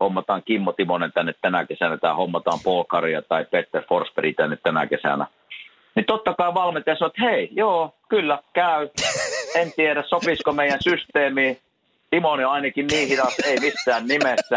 [0.00, 4.86] hommataan Kimmo Timonen tänne tänä kesänä tai hommataan Paul Karia tai Peter Forsberg tänne tänä
[4.86, 5.26] kesänä.
[5.94, 8.88] Niin totta kai valmentaja sanoo, että hei, joo, kyllä, käy.
[9.60, 11.58] En tiedä, sopisiko meidän systeemiin.
[12.10, 14.56] Timoni on ainakin niin hidas, ei missään nimessä.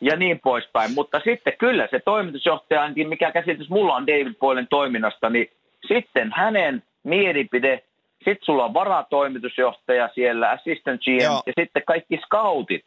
[0.00, 0.94] Ja niin poispäin.
[0.94, 5.50] Mutta sitten kyllä se toimitusjohtaja, ainakin mikä käsitys mulla on David Boylen toiminnasta, niin
[5.88, 7.82] sitten hänen mielipide,
[8.18, 11.42] sitten sulla on varatoimitusjohtaja siellä, assistant GM, Joo.
[11.46, 12.84] ja sitten kaikki scoutit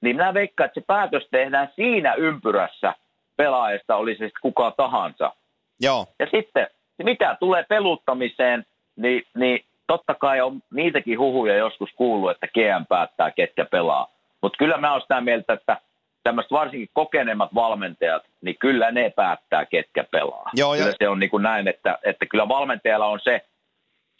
[0.00, 2.94] niin minä veikkaan, että se päätös tehdään siinä ympyrässä
[3.36, 5.32] pelaajasta, oli se sitten kuka tahansa.
[5.80, 6.06] Joo.
[6.18, 6.66] Ja sitten,
[7.02, 13.30] mitä tulee peluttamiseen, niin, niin totta kai on niitäkin huhuja joskus kuullut, että GM päättää,
[13.30, 14.08] ketkä pelaa.
[14.42, 15.76] Mutta kyllä mä oon sitä mieltä, että
[16.22, 20.50] tämmöiset varsinkin kokeneemmat valmentajat, niin kyllä ne päättää, ketkä pelaa.
[20.54, 20.94] Joo, kyllä ja...
[20.98, 23.44] se on niin kuin näin, että, että kyllä valmentajalla on se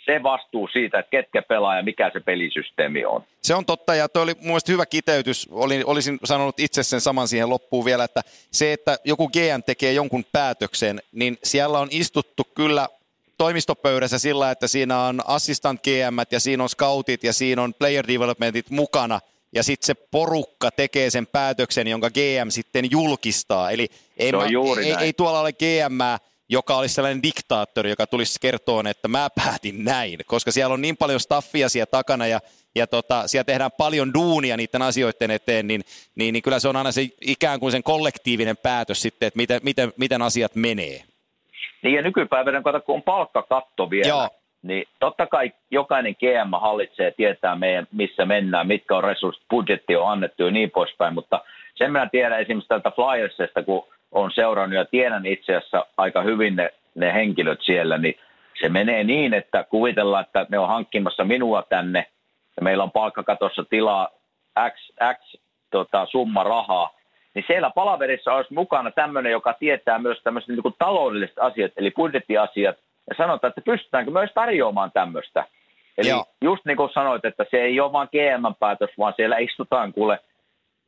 [0.05, 3.25] se vastuu siitä, että ketkä pelaa ja mikä se pelisysteemi on.
[3.43, 5.49] Se on totta ja tuo oli mun mielestä hyvä kiteytys.
[5.51, 9.93] Olin, olisin sanonut itse sen saman siihen loppuun vielä, että se, että joku GM tekee
[9.93, 12.89] jonkun päätöksen, niin siellä on istuttu kyllä
[13.39, 18.09] toimistopöydässä sillä, että siinä on assistant GM ja siinä on scoutit ja siinä on player
[18.09, 19.21] developmentit mukana
[19.53, 23.71] ja sitten se porukka tekee sen päätöksen, jonka GM sitten julkistaa.
[23.71, 24.45] Eli ei, mä,
[24.83, 25.99] ei, ei tuolla ole GM
[26.51, 30.97] joka olisi sellainen diktaattori, joka tulisi kertoa, että mä päätin näin, koska siellä on niin
[30.97, 32.41] paljon staffia siellä takana ja,
[32.75, 35.81] ja tota, siellä tehdään paljon duunia niiden asioiden eteen, niin,
[36.15, 39.61] niin, niin kyllä se on aina se ikään kuin sen kollektiivinen päätös sitten, että miten,
[39.63, 41.03] miten, miten asiat menee.
[41.83, 44.29] Niin ja nykypäivänä, kun on palkkakatto vielä, Joo.
[44.63, 50.11] niin totta kai jokainen GM hallitsee, tietää meidän, missä mennään, mitkä on resurssit, budjetti on
[50.11, 54.85] annettu ja niin poispäin, mutta sen minä tiedän esimerkiksi tältä Flyersista, kun on seurannut ja
[54.85, 58.15] tiedän itse asiassa aika hyvin ne, ne henkilöt siellä, niin
[58.61, 62.07] se menee niin, että kuvitellaan, että ne on hankkimassa minua tänne
[62.57, 64.09] ja meillä on palkkakatossa tilaa
[64.71, 66.91] X, X tota, summa rahaa,
[67.35, 72.77] niin siellä palaverissa olisi mukana tämmöinen, joka tietää myös tämmöiset niin taloudelliset asiat, eli budjettiasiat,
[73.11, 75.45] ja sanotaan, että pystytäänkö myös tarjoamaan tämmöistä.
[75.99, 76.25] Eli Joo.
[76.41, 80.19] just niin kuin sanoit, että se ei ole vain GM-päätös, vaan siellä istutaan kuule,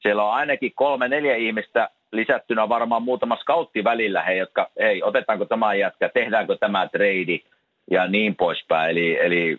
[0.00, 5.44] siellä on ainakin kolme, neljä ihmistä lisättynä varmaan muutama scoutti välillä, he, jotka, hei, otetaanko
[5.44, 7.38] tämä jätkä, tehdäänkö tämä trade
[7.90, 8.90] ja niin poispäin.
[8.90, 9.58] Eli, eli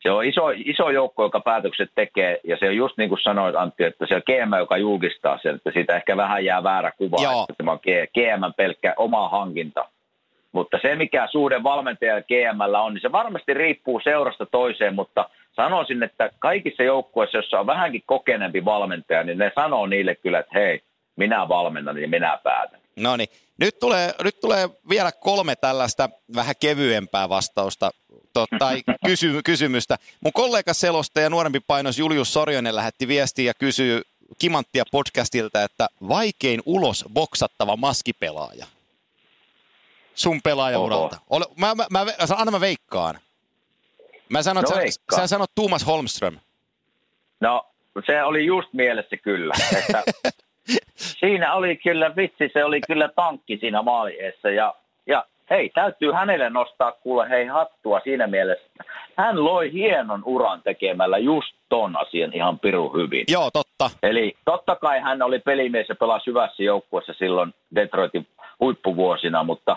[0.00, 3.56] se on iso, iso joukko, joka päätökset tekee, ja se on just niin kuin sanoit
[3.56, 7.16] Antti, että se on GM, joka julkistaa sen, että siitä ehkä vähän jää väärä kuva,
[7.22, 7.40] Joo.
[7.40, 7.80] että tämä on
[8.14, 9.88] GM pelkkä oma hankinta.
[10.52, 16.02] Mutta se, mikä suhde valmentaja GM on, niin se varmasti riippuu seurasta toiseen, mutta sanoisin,
[16.02, 20.80] että kaikissa joukkueissa, joissa on vähänkin kokeneempi valmentaja, niin ne sanoo niille kyllä, että hei,
[21.16, 22.80] minä valmennan ja minä päätän.
[22.96, 27.90] No niin, nyt tulee, nyt tulee vielä kolme tällaista vähän kevyempää vastausta
[28.58, 29.96] tai kysy, kysymystä.
[30.20, 34.02] Mun kollega selosta ja nuorempi painos Julius Sorjonen lähetti viestiä ja kysyy
[34.38, 38.66] Kimanttia podcastilta, että vaikein ulos boksattava maskipelaaja.
[40.14, 41.16] Sun pelaajauralta.
[41.30, 43.18] Ole, mä, mä, mä, anna mä veikkaan.
[44.28, 46.38] Mä sanon, no että sä, sä sanot Tuomas Holmström.
[47.40, 47.66] No,
[48.06, 49.54] se oli just mielessä kyllä.
[49.78, 50.02] Että
[50.96, 54.74] siinä oli kyllä vitsi, se oli kyllä tankki siinä maalieessa ja,
[55.06, 58.70] ja hei, täytyy hänelle nostaa kuule hei hattua siinä mielessä.
[59.16, 63.24] Hän loi hienon uran tekemällä just ton asian ihan pirun hyvin.
[63.28, 63.90] Joo, totta.
[64.02, 68.26] Eli totta kai hän oli pelimies ja pelasi hyvässä joukkueessa silloin Detroitin
[68.60, 69.76] huippuvuosina, mutta,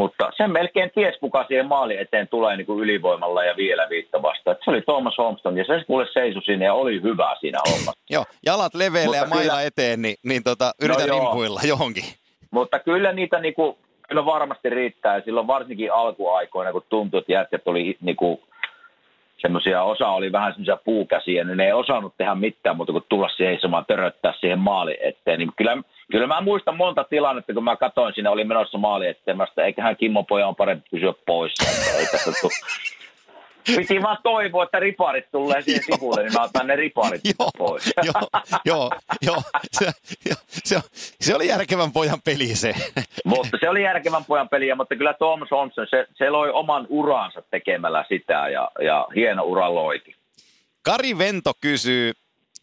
[0.00, 4.22] mutta sen melkein ties, kuka siihen maali eteen tulee niin kuin ylivoimalla ja vielä viitta
[4.22, 4.56] vasta.
[4.64, 8.00] se oli Thomas Holmston ja se kuule seisoi sinne ja oli hyvä siinä hommassa.
[8.10, 12.04] Joo, jalat leveille ja Mutta maila kyllä- eteen, niin, niin tota, yritän No impuilla johonkin.
[12.50, 15.14] Mutta kyllä niitä niinku, kyllä varmasti riittää.
[15.16, 18.40] Ja silloin varsinkin alkuaikoina, kun tuntui, että jätkät oli niinku,
[19.38, 23.28] semmoisia, osa oli vähän semmoisia puukäsiä, niin ne ei osannut tehdä mitään muuta kuin tulla
[23.36, 25.38] seisomaan, töröttää siihen maali eteen.
[25.38, 25.76] Niin kyllä,
[26.10, 30.24] kyllä mä muistan monta tilannetta, kun mä katsoin siinä, oli menossa maali sanoin, eiköhän Kimmo
[30.24, 31.12] poja on parempi pysyä
[31.98, 32.06] ei
[32.40, 32.50] tuu.
[33.76, 37.92] Piti vaan toivoa, että riparit tulee siihen sivulle, niin mä otan ne riparit Joo, pois.
[38.04, 38.28] joo,
[38.64, 38.90] joo,
[39.22, 39.42] joo.
[39.72, 39.92] Se,
[40.28, 40.80] jo, se,
[41.20, 42.74] se, oli järkevän pojan peli se.
[43.24, 47.42] Mutta se oli järkevän pojan peliä, mutta kyllä Thomas Holmson, se, se loi oman uransa
[47.50, 50.14] tekemällä sitä ja, ja hieno ura loikin.
[50.82, 52.12] Kari Vento kysyy,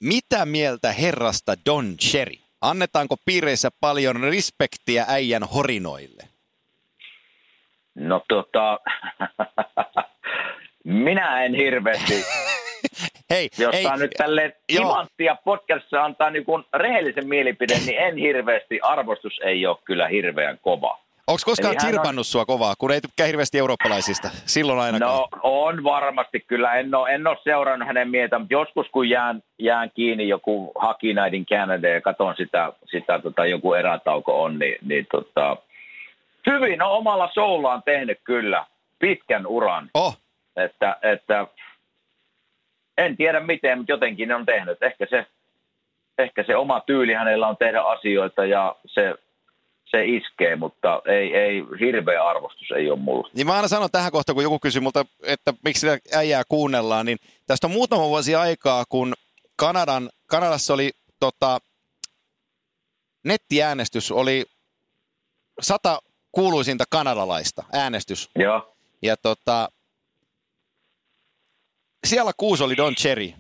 [0.01, 2.46] mitä mieltä herrasta Don Cherry?
[2.61, 6.23] Annetaanko piireissä paljon respektiä äijän horinoille?
[7.95, 8.79] No tota,
[10.83, 12.13] minä en hirveästi,
[13.29, 19.39] Hei, jos hei, nyt tälle timanttia podcastissa antaa niin rehellisen mielipide, niin en hirveästi, arvostus
[19.43, 20.99] ei ole kyllä hirveän kova.
[21.27, 24.29] Onko koskaan Eli on- sua kovaa, kun ei tykkää hirveästi eurooppalaisista?
[24.45, 25.11] Silloin ainakaan.
[25.17, 29.43] No on varmasti kyllä, en ole, en ole seurannut hänen mieltä, mutta joskus kun jään,
[29.59, 34.77] jään kiinni joku Haki Nightin Canada ja katson sitä, sitä tota, joku erätauko on, niin,
[34.81, 35.57] niin tota,
[36.47, 38.65] hyvin on omalla soullaan tehnyt kyllä
[38.99, 40.17] pitkän uran, Oh,
[40.55, 41.47] että, että
[42.97, 44.83] en tiedä miten, mutta jotenkin ne on tehnyt.
[44.83, 45.25] Ehkä se,
[46.17, 49.15] ehkä se oma tyyli hänellä on tehdä asioita ja se,
[49.91, 53.29] se iskee, mutta ei, ei hirveä arvostus ei ole mulla.
[53.33, 57.05] Niin mä aina sanon tähän kohtaan, kun joku kysyy multa, että miksi sitä äijää kuunnellaan,
[57.05, 59.13] niin tästä on muutama vuosi aikaa, kun
[59.55, 61.59] Kanadan, Kanadassa oli tota,
[63.23, 64.45] nettiäänestys, oli
[65.61, 65.99] sata
[66.31, 68.29] kuuluisinta kanadalaista äänestys.
[68.35, 68.73] Joo.
[69.01, 69.69] Ja tota,
[72.07, 73.33] siellä kuusi oli Don Cherry.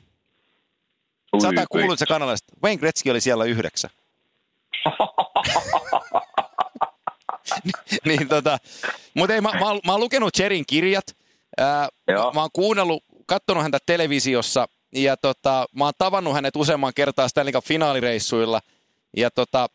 [1.41, 2.53] Sata kuuluisa kanadalaista.
[2.63, 3.89] Wayne Gretzky oli siellä yhdeksän.
[8.05, 8.57] niin tota,
[9.13, 11.15] mutta ei, mä, mä, mä oon lukenut Cherin kirjat,
[11.57, 12.33] ää, Joo.
[12.33, 17.53] mä oon kuunnellut, katsonut häntä televisiossa ja tota, mä oon tavannut hänet useamman kertaa Stanley
[17.53, 18.61] Cup finaalireissuilla
[19.17, 19.67] ja tota,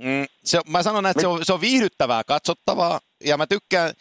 [0.00, 3.94] mm, se, mä sanon, että se on, se on viihdyttävää katsottavaa ja mä tykkään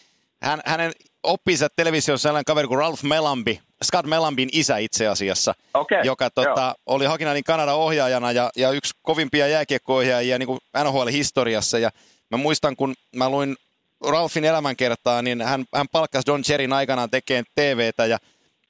[0.43, 0.91] hän, hänen
[1.23, 6.75] oppinsa televisiossa sellainen kaveri kuin Ralph Melambi, Scott Melambin isä itse asiassa, Okei, joka tota,
[6.85, 11.79] oli Hakinanin Kanadan ohjaajana ja, ja yksi kovimpia jääkiekko-ohjaajia niin NHL-historiassa.
[11.79, 11.91] Ja
[12.33, 13.55] mä muistan, kun mä luin
[14.05, 18.17] Ralphin elämänkertaa, niin hän, hän palkkasi Don Cherryn aikanaan tekemään TVtä ja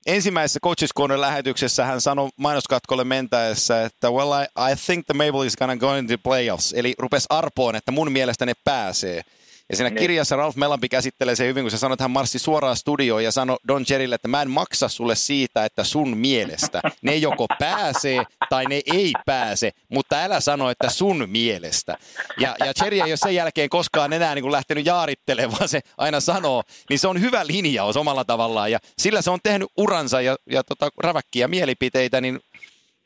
[0.05, 5.45] ensimmäisessä Coaches Corner lähetyksessä hän sanoi mainoskatkolle mentäessä, että well I, I think the Maple
[5.45, 6.73] is gonna go into playoffs.
[6.73, 9.21] Eli rupes arpoon, että mun mielestä ne pääsee.
[9.73, 9.99] Ja siinä Niin.
[9.99, 13.31] kirjassa Ralph Melampi käsittelee se hyvin, kun se sanoi, että hän marssi suoraan studioon ja
[13.31, 18.23] sanoi Don Cherrylle, että mä en maksa sulle siitä, että sun mielestä ne joko pääsee
[18.49, 21.97] tai ne ei pääse, mutta älä sano, että sun mielestä.
[22.39, 25.81] Ja, ja Cherry ei ole sen jälkeen koskaan enää niin kuin lähtenyt jaarittelemaan, vaan se
[25.97, 30.21] aina sanoo, niin se on hyvä linjaus omalla tavallaan ja sillä se on tehnyt uransa
[30.21, 32.39] ja, ja tota, räväkkiä mielipiteitä, niin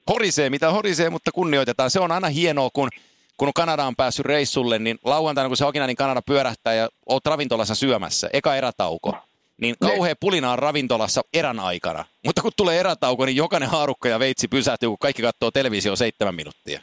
[0.10, 1.92] horisee mitä horisee, mutta kunnioitetaan.
[1.92, 2.90] Se on aina hienoa, kun,
[3.38, 7.76] kun Kanada on päässyt reissulle, niin lauantaina kun se Hokinanin Kanada pyörähtää ja oot ravintolassa
[7.76, 9.18] syömässä, eka erätauko,
[9.62, 12.06] niin kauhea pulina on ravintolassa erän aikana.
[12.26, 16.36] Mutta kun tulee erätauko, niin jokainen haarukka ja veitsi pysähtyy, kun kaikki katsoo televisio seitsemän
[16.36, 16.80] minuuttia.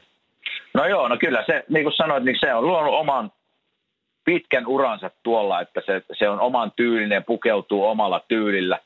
[0.74, 3.32] No joo, no kyllä se, niin kuin sanoit, niin se on luonut oman
[4.24, 8.78] pitkän uransa tuolla, että se, se on oman tyylinen, pukeutuu omalla tyylillä,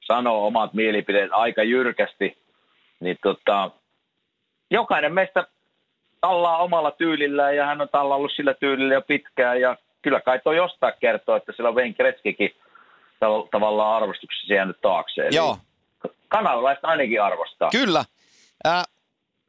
[0.00, 2.38] sanoo omat mielipiteet aika jyrkästi,
[3.00, 3.70] niin tota,
[4.70, 5.46] jokainen meistä
[6.22, 10.56] tallaa omalla tyylillään ja hän on tallannut sillä tyylillä jo pitkään ja kyllä kai toi
[10.56, 12.50] jostain kertoo, että sillä on Wayne Gretzkykin
[13.24, 15.22] tav- tavallaan arvostuksessa jäänyt taakse.
[15.22, 15.58] Eli Joo,
[16.28, 17.70] Kanadalaiset ainakin arvostaa.
[17.70, 18.04] kyllä.
[18.66, 18.82] Äh,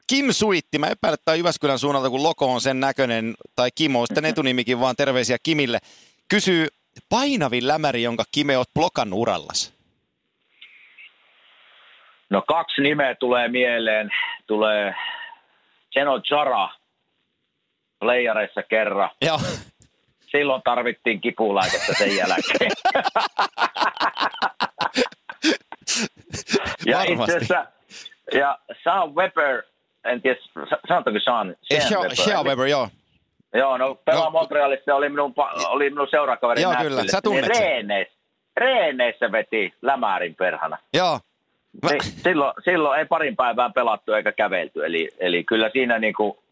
[0.07, 4.07] Kim Suitti, mä epäilen, että Jyväskylän suunnalta, kun logo on sen näköinen, tai Kim on
[4.07, 5.79] sitten etunimikin, vaan terveisiä Kimille.
[6.29, 6.67] Kysyy
[7.09, 9.73] painavin lämäri, jonka Kime oot blokannut urallas.
[12.29, 14.09] No kaksi nimeä tulee mieleen.
[14.47, 14.95] Tulee
[15.93, 16.69] Geno Chara
[17.99, 19.09] playareissa kerran.
[19.21, 19.39] Joo,
[20.31, 22.71] Silloin tarvittiin kipulääkettä sen jälkeen.
[26.85, 27.65] ja itse asiassa,
[28.33, 29.63] ja Sam Weber
[30.05, 32.15] en tiedä, sa- sanotaanko Sean, Sean Weber.
[32.15, 32.89] Shea Weber, joo.
[33.53, 34.31] Joo, no pelaa Joo.
[34.31, 35.33] Montrealissa, oli minun,
[35.67, 37.63] oli minun seurakaveri Joo, Nashvillessä, kyllä, sä tunnet niin sen.
[37.65, 38.13] reeneissä,
[38.57, 40.77] reeneissä veti lämäärin perhana.
[40.93, 41.19] Joo.
[41.87, 46.43] Si- silloin, silloin ei parin päivään pelattu eikä kävelty, eli, eli kyllä siinä, niinku,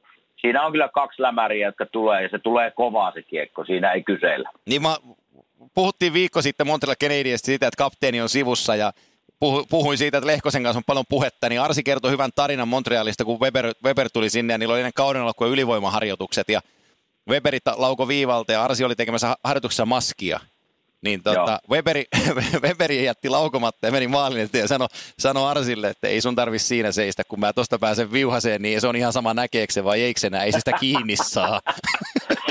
[0.41, 4.03] siinä on kyllä kaksi lämäriä, jotka tulee, ja se tulee kovaa se kiekko, siinä ei
[4.03, 4.49] kysellä.
[4.65, 4.97] niin mä,
[5.73, 8.93] puhuttiin viikko sitten Montreal Canadiensista siitä, että kapteeni on sivussa ja
[9.39, 13.25] puhu- puhuin siitä, että Lehkosen kanssa on paljon puhetta, niin Arsi kertoi hyvän tarinan Montrealista,
[13.25, 16.61] kun Weber, Weber tuli sinne ja niillä oli ennen kauden alkua ylivoimaharjoitukset ja
[17.29, 20.39] Weberi lauko viivalta ja Arsi oli tekemässä ha- harjoituksessa maskia.
[21.01, 22.05] Niin tota, Weberi,
[22.67, 24.87] Weberi jätti laukomatta ja meni maalin ja sanoi
[25.19, 28.87] sano Arsille, että ei sun tarvi siinä seistä, kun mä tosta pääsen viuhaseen, niin se
[28.87, 31.59] on ihan sama näkeekö se vai eikö se näe, ei se sitä kiinni saa.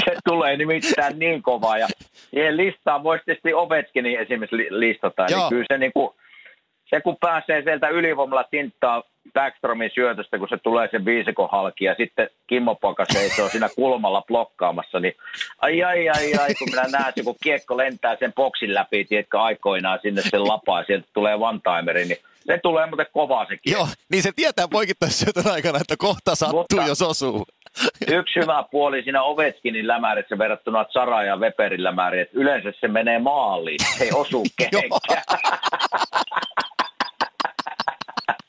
[0.05, 1.89] Se tulee nimittäin niin kovaa, ja
[2.31, 5.41] siihen listaan voisi tietysti Ovechkinin esimerkiksi li- listata, Joo.
[5.41, 6.17] niin kyllä se niinku,
[6.91, 9.03] se kun pääsee sieltä ylivoimalla tinttaa
[9.35, 14.23] Backstromin syötöstä, kun se tulee se viisikon halki ja sitten Kimmo Paka seisoo siinä kulmalla
[14.23, 15.15] blokkaamassa, niin
[15.59, 19.41] ai ai ai ai, kun minä näen se, kun kiekko lentää sen boksin läpi, tiedätkö,
[19.41, 23.81] aikoinaan sinne sen lapaa sieltä tulee one-timeri, niin se tulee muuten kovaa se kiekko.
[23.81, 27.47] Joo, niin se tietää poikittaisyötön aikana, että kohta sattuu, Mutta- jos osuu.
[28.09, 33.19] Yksi hyvä puoli siinä Ovechkinin lämärissä verrattuna Zara ja Weberin lämäriin, että yleensä se menee
[33.19, 35.23] maaliin, se ei osu kehenkään.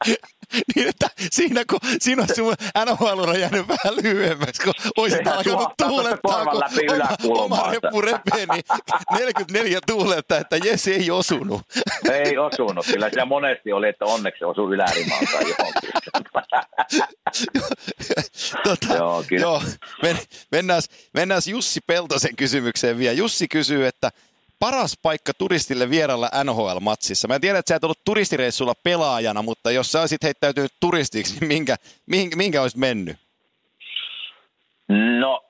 [0.76, 5.70] niin, että siinä, kun, siinä on sun nhl jäänyt vähän lyhyemmäksi, kun olisit Sehän alkanut
[5.78, 6.64] tuulettaa, kun
[7.38, 8.64] oma, oma reppu repee, niin
[9.20, 11.62] 44 tuulettaa, että jes ei osunut.
[12.12, 15.90] ei osunut, kyllä siellä monesti oli, että onneksi osui ylärimaan tai johonkin.
[18.64, 19.42] tota, Joo, kyllä.
[19.42, 19.62] joo
[20.04, 20.18] men,
[20.52, 20.82] mennään,
[21.14, 23.14] mennään Jussi Peltosen kysymykseen vielä.
[23.14, 24.12] Jussi kysyy, että
[24.66, 27.28] paras paikka turistille vierailla NHL-matsissa.
[27.28, 31.40] Mä en tiedä, että sä et ollut turistireissulla pelaajana, mutta jos sä olisit heittäytynyt turistiksi,
[31.40, 33.18] niin minkä, minkä, minkä olisit mennyt?
[35.20, 35.44] No,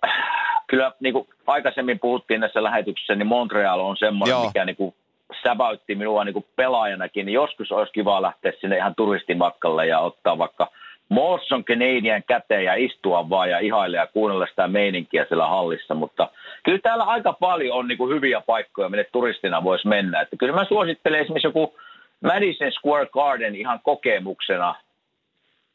[0.67, 4.45] kyllä niin kuin aikaisemmin puhuttiin näissä lähetyksissä, niin Montreal on semmoinen, Joo.
[4.45, 4.95] mikä niin kuin
[5.43, 10.37] säväytti minua niin kuin pelaajanakin, niin joskus olisi kiva lähteä sinne ihan turistimatkalle ja ottaa
[10.37, 10.67] vaikka
[11.11, 16.29] Molson Canadian käteen ja istua vaan ja ihailla ja kuunnella sitä meininkiä siellä hallissa, mutta
[16.63, 20.21] kyllä täällä aika paljon on niin kuin hyviä paikkoja, minne turistina voisi mennä.
[20.21, 21.75] Että kyllä mä suosittelen esimerkiksi joku
[22.23, 24.75] Madison Square Garden ihan kokemuksena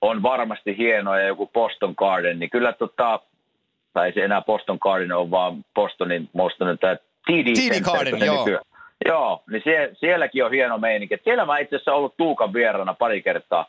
[0.01, 3.21] on varmasti hieno ja joku Boston Garden, niin kyllä tota,
[3.93, 8.39] tai ei se enää Boston Garden ole, vaan Bostonin, Bostonin tämä TD, TD Garden, joo.
[8.39, 8.65] nykyään-
[9.07, 11.19] Joo, niin sie, sielläkin on hieno meininki.
[11.25, 13.67] Siellä mä itse asiassa ollut Tuukan vierana pari kertaa,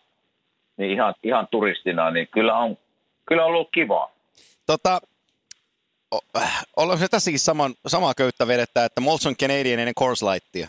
[0.78, 2.78] niin ihan, ihan turistina, niin kyllä on,
[3.26, 4.12] kyllä on ollut kivaa.
[4.66, 5.02] Tota,
[6.16, 10.68] o- äh, ollaan se tässäkin saman, samaa köyttä vedettä, että Molson Canadian ennen Coors Lightia.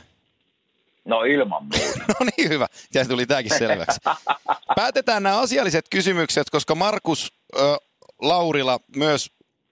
[1.05, 1.99] No ilman muuta.
[2.21, 2.67] No niin, hyvä.
[2.95, 4.01] Ja tuli tämäkin selväksi.
[4.77, 7.77] Päätetään nämä asialliset kysymykset, koska Markus ö,
[8.21, 9.31] Laurila myös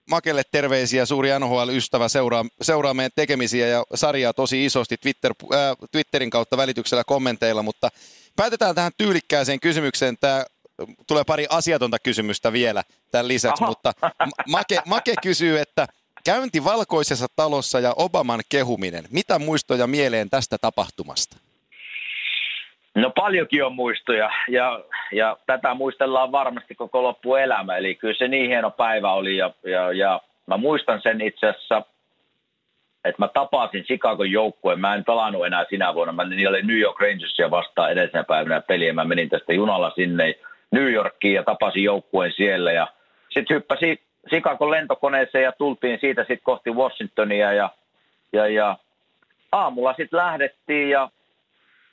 [0.09, 6.29] Makelle terveisiä, suuri NHL-ystävä, seuraa, seuraa meidän tekemisiä ja sarjaa tosi isosti Twitter, äh, Twitterin
[6.29, 7.89] kautta välityksellä kommenteilla, mutta
[8.37, 10.17] päätetään tähän tyylikkääseen kysymykseen.
[10.21, 10.45] Tämä
[11.07, 13.71] tulee pari asiatonta kysymystä vielä tämän lisäksi, Aha.
[13.71, 13.93] mutta
[14.47, 15.87] Make, Make kysyy, että
[16.25, 19.03] käynti valkoisessa talossa ja Obaman kehuminen.
[19.11, 21.37] Mitä muistoja mieleen tästä tapahtumasta?
[22.95, 27.77] No paljonkin on muistoja ja, ja tätä muistellaan varmasti koko loppuelämä.
[27.77, 31.81] Eli kyllä se niin hieno päivä oli ja, ja, ja mä muistan sen itse asiassa,
[33.05, 34.79] että mä tapasin Chicagon joukkueen.
[34.79, 36.13] Mä en pelannut enää sinä vuonna.
[36.13, 38.93] Mä, niillä oli New York Rangersia vastaan edellisenä päivänä peliä.
[38.93, 40.35] Mä menin tästä junalla sinne
[40.71, 42.71] New Yorkiin ja tapasin joukkueen siellä.
[42.71, 42.87] Ja
[43.29, 47.53] sitten hyppäsin Chicagon lentokoneeseen ja tultiin siitä sitten kohti Washingtonia.
[47.53, 47.69] Ja,
[48.33, 48.77] ja, ja
[49.51, 51.09] aamulla sitten lähdettiin ja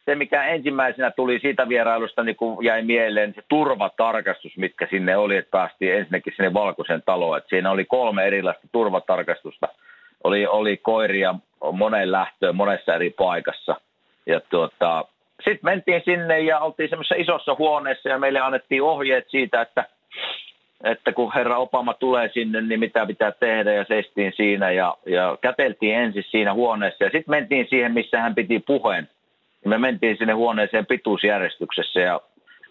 [0.04, 5.36] se, mikä ensimmäisenä tuli siitä vierailusta, niin kun jäi mieleen, se turvatarkastus, mitkä sinne oli,
[5.36, 7.38] että päästiin ensinnäkin sinne valkoisen taloon.
[7.38, 9.68] Että siinä oli kolme erilaista turvatarkastusta.
[10.24, 11.34] Oli, oli koiria
[11.72, 13.76] moneen lähtöön, monessa eri paikassa.
[14.26, 15.04] Ja tuota,
[15.36, 19.84] sitten mentiin sinne ja oltiin semmoisessa isossa huoneessa ja meille annettiin ohjeet siitä, että,
[20.84, 25.38] että kun herra Obama tulee sinne, niin mitä pitää tehdä ja seistiin siinä ja, ja
[25.40, 29.08] käteltiin ensin siinä huoneessa ja sitten mentiin siihen, missä hän piti puheen.
[29.64, 32.20] Me mentiin sinne huoneeseen pituusjärjestyksessä ja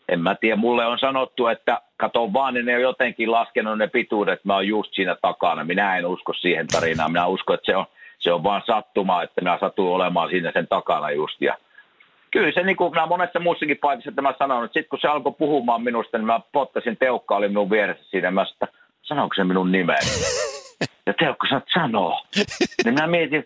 [0.10, 3.88] en mä tiedä, mulle on sanottu, että kato vaan, niin ne on jotenkin laskenut ne
[3.88, 5.64] pituudet, mä oon just siinä takana.
[5.64, 7.86] Minä en usko siihen tarinaan, minä uskon, että se on,
[8.20, 11.42] se on vaan sattuma, että minä satun olemaan siinä sen takana just.
[11.42, 11.58] Ja
[12.32, 15.34] kyllä se niin kuin minä monessa muussakin paikassa tämä sanon, että sitten kun se alkoi
[15.38, 18.68] puhumaan minusta, niin mä pottasin, Teukka oli minun vieressä siinä, mä sanoin, että
[19.02, 20.08] sanooko se minun nimeni?
[21.06, 22.24] Ja Teukka sanoi, sanoo.
[22.84, 23.46] Niin minä mietin,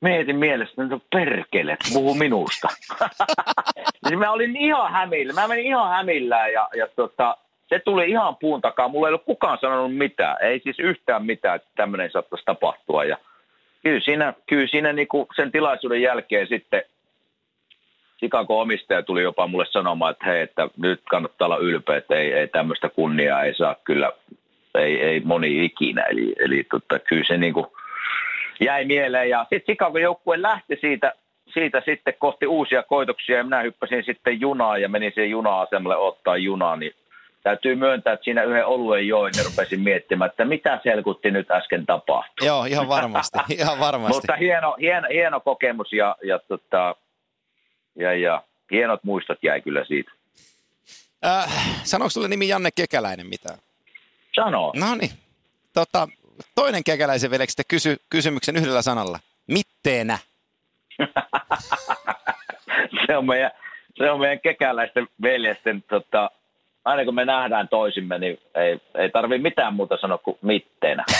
[0.00, 2.68] mietin mielestä, että perkele, puhu minusta.
[4.08, 5.32] niin mä olin ihan hämillä.
[5.32, 7.36] Mä menin ihan hämillään ja, ja tota,
[7.68, 8.88] se tuli ihan puun takaa.
[8.88, 10.36] Mulla ei ollut kukaan sanonut mitään.
[10.40, 13.04] Ei siis yhtään mitään, että tämmöinen saattaisi tapahtua.
[13.04, 13.16] Ja
[13.82, 16.82] kyllä siinä, kyllä siinä niinku sen tilaisuuden jälkeen sitten
[18.18, 22.32] Chicago omistaja tuli jopa mulle sanomaan, että hei, että nyt kannattaa olla ylpeä, että ei,
[22.32, 24.12] ei tämmöistä kunniaa ei saa kyllä,
[24.74, 26.02] ei, ei moni ikinä.
[26.02, 27.76] Eli, eli tota, kyllä se niinku
[28.64, 29.30] jäi mieleen.
[29.30, 31.12] Ja sitten Chicago joukkue lähti siitä,
[31.52, 36.36] siitä sitten kohti uusia koitoksia ja minä hyppäsin sitten junaan ja menin siihen juna-asemalle ottaa
[36.36, 36.92] junaa, niin
[37.42, 41.86] täytyy myöntää, että siinä yhden oluen join ja rupesin miettimään, että mitä selkutti nyt äsken
[41.86, 42.46] tapahtui.
[42.46, 44.14] Joo, ihan varmasti, ihan varmasti.
[44.14, 46.96] Mutta hieno, hieno, hieno kokemus ja, ja, tota,
[47.96, 50.10] ja, ja hienot muistot jäi kyllä siitä.
[51.26, 53.58] Äh, sanoiko sulle nimi Janne Kekäläinen mitään?
[54.34, 54.72] Sano.
[54.76, 55.10] No niin.
[55.74, 56.08] Tota,
[56.54, 59.18] toinen kekäläisen veljeksi sitten kysy kysymyksen yhdellä sanalla.
[59.46, 60.18] Mitteenä?
[63.06, 63.50] se, on meidän,
[63.96, 66.30] se on meidän kekäläisten veljesten, tota,
[66.84, 71.04] aina kun me nähdään toisimme, niin ei, ei tarvi mitään muuta sanoa kuin mitteenä.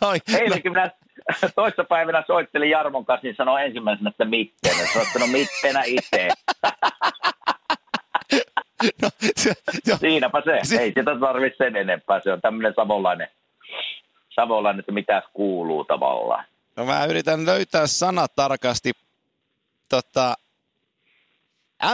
[0.00, 0.90] Oi, no, Eilenkin minä
[1.54, 4.86] toissa päivänä soittelin Jarmon kanssa, niin sanoi ensimmäisenä, että mitteenä.
[4.92, 6.28] Se on sanonut mitteenä itse.
[9.02, 9.52] no, se,
[9.84, 10.60] se, Siinäpä se.
[10.62, 12.20] Se- Ei sitä tarvitse sen enempää.
[12.20, 13.28] Se on tämmöinen savolainen,
[14.34, 16.44] savolainen, että mitä kuuluu tavallaan.
[16.76, 18.92] no mä yritän löytää sanat tarkasti.
[19.88, 20.34] Tota,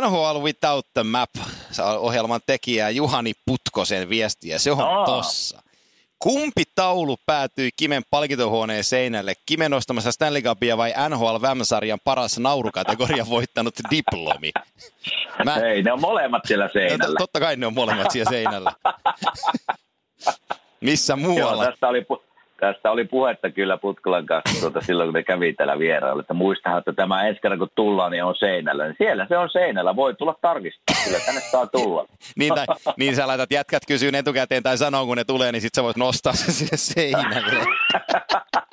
[0.01, 1.31] NHL Without the Map
[1.99, 4.59] ohjelman tekijä Juhani Putkosen viestiä.
[4.59, 5.07] Se on Aa.
[5.07, 5.63] tossa.
[6.19, 9.33] Kumpi taulu päätyi Kimen palkintohuoneen seinälle?
[9.47, 14.51] Kimen nostamassa Stanley Cupia vai NHL VM-sarjan paras naurukategoria voittanut diplomi?
[15.45, 17.07] Mä, Ei, ne on molemmat siellä no, seinällä.
[17.07, 18.73] to- totta kai ne on molemmat siellä seinällä.
[20.81, 21.65] Missä Joo, muualla?
[21.67, 22.23] tästä oli, pu-
[22.61, 26.79] tästä oli puhetta kyllä Putkolan kanssa tuota, silloin, kun ne kävi täällä vierailla, että muistahan,
[26.79, 28.85] että tämä ensi kerran kun tullaan, niin on seinällä.
[28.85, 32.07] Niin siellä se on seinällä, voi tulla tarkistamaan, kyllä tänne saa tulla.
[32.39, 35.75] Niin, tai, niin sä laitat jätkät kysyyn etukäteen tai sanoo, kun ne tulee, niin sit
[35.75, 37.65] sä voit nostaa se sinne seinälle.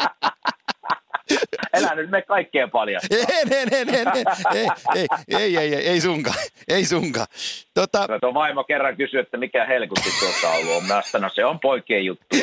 [1.74, 3.02] Elä nyt me kaikkeen paljon.
[3.12, 4.08] Ei, ei, ei, en.
[4.54, 6.36] Ei, ei, ei, ei, ei, ei sunkaan.
[6.68, 7.28] Ei sunkaan.
[7.74, 8.08] Tota...
[8.10, 10.88] No, tuo vaimo kerran kysyi, että mikä helkutti tuossa on ollut.
[10.88, 12.26] Mä sanoin, se on poikien juttu.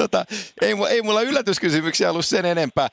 [0.00, 0.24] tota,
[0.62, 2.88] ei, ei mulla yllätyskysymyksiä ollut sen enempää.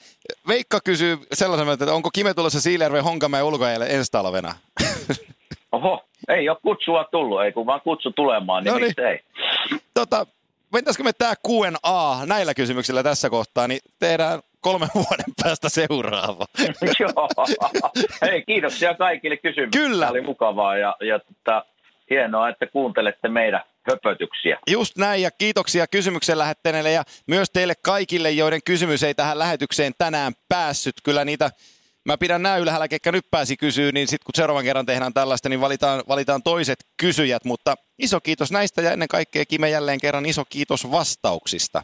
[0.48, 4.56] Veikka kysyy sellaisen, että onko Kime tulossa Siilijärven Honkamäen ulkoajalle ensi talvena?
[5.72, 8.94] Oho, ei ole kutsua tullut, ei kun vaan kutsu tulemaan, niin no niin.
[8.98, 9.20] ei.
[9.94, 10.26] Tota,
[10.74, 16.46] mentäisikö me tää Q&A näillä kysymyksillä tässä kohtaa, niin tehdään kolmen vuoden päästä seuraava.
[17.00, 17.28] Joo.
[18.22, 19.88] Hei, kiitoksia kaikille kysymyksille.
[19.88, 20.06] Kyllä.
[20.06, 21.66] Tämä oli mukavaa ja, ja tota,
[22.10, 24.60] hienoa, että kuuntelette meidän höpötyksiä.
[24.72, 29.94] Just näin ja kiitoksia kysymyksen lähettäneille ja myös teille kaikille, joiden kysymys ei tähän lähetykseen
[29.98, 30.96] tänään päässyt.
[31.04, 31.52] Kyllä niitä,
[32.08, 35.50] mä pidän nämä ylhäällä, ketkä nyt pääsi kysyä, niin sitten kun seuraavan kerran tehdään tällaista,
[35.50, 37.46] niin valitaan, valitaan toiset kysyjät.
[37.46, 41.84] Mutta iso kiitos näistä ja ennen kaikkea Kime jälleen kerran iso kiitos vastauksista.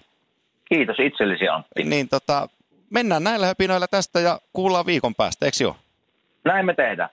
[0.65, 1.83] Kiitos itsellesi Antti.
[1.83, 2.49] Niin tota,
[2.89, 5.75] mennään näillä höpinoilla tästä ja kuullaan viikon päästä, eikö joo?
[6.45, 7.09] Näin me tehdään.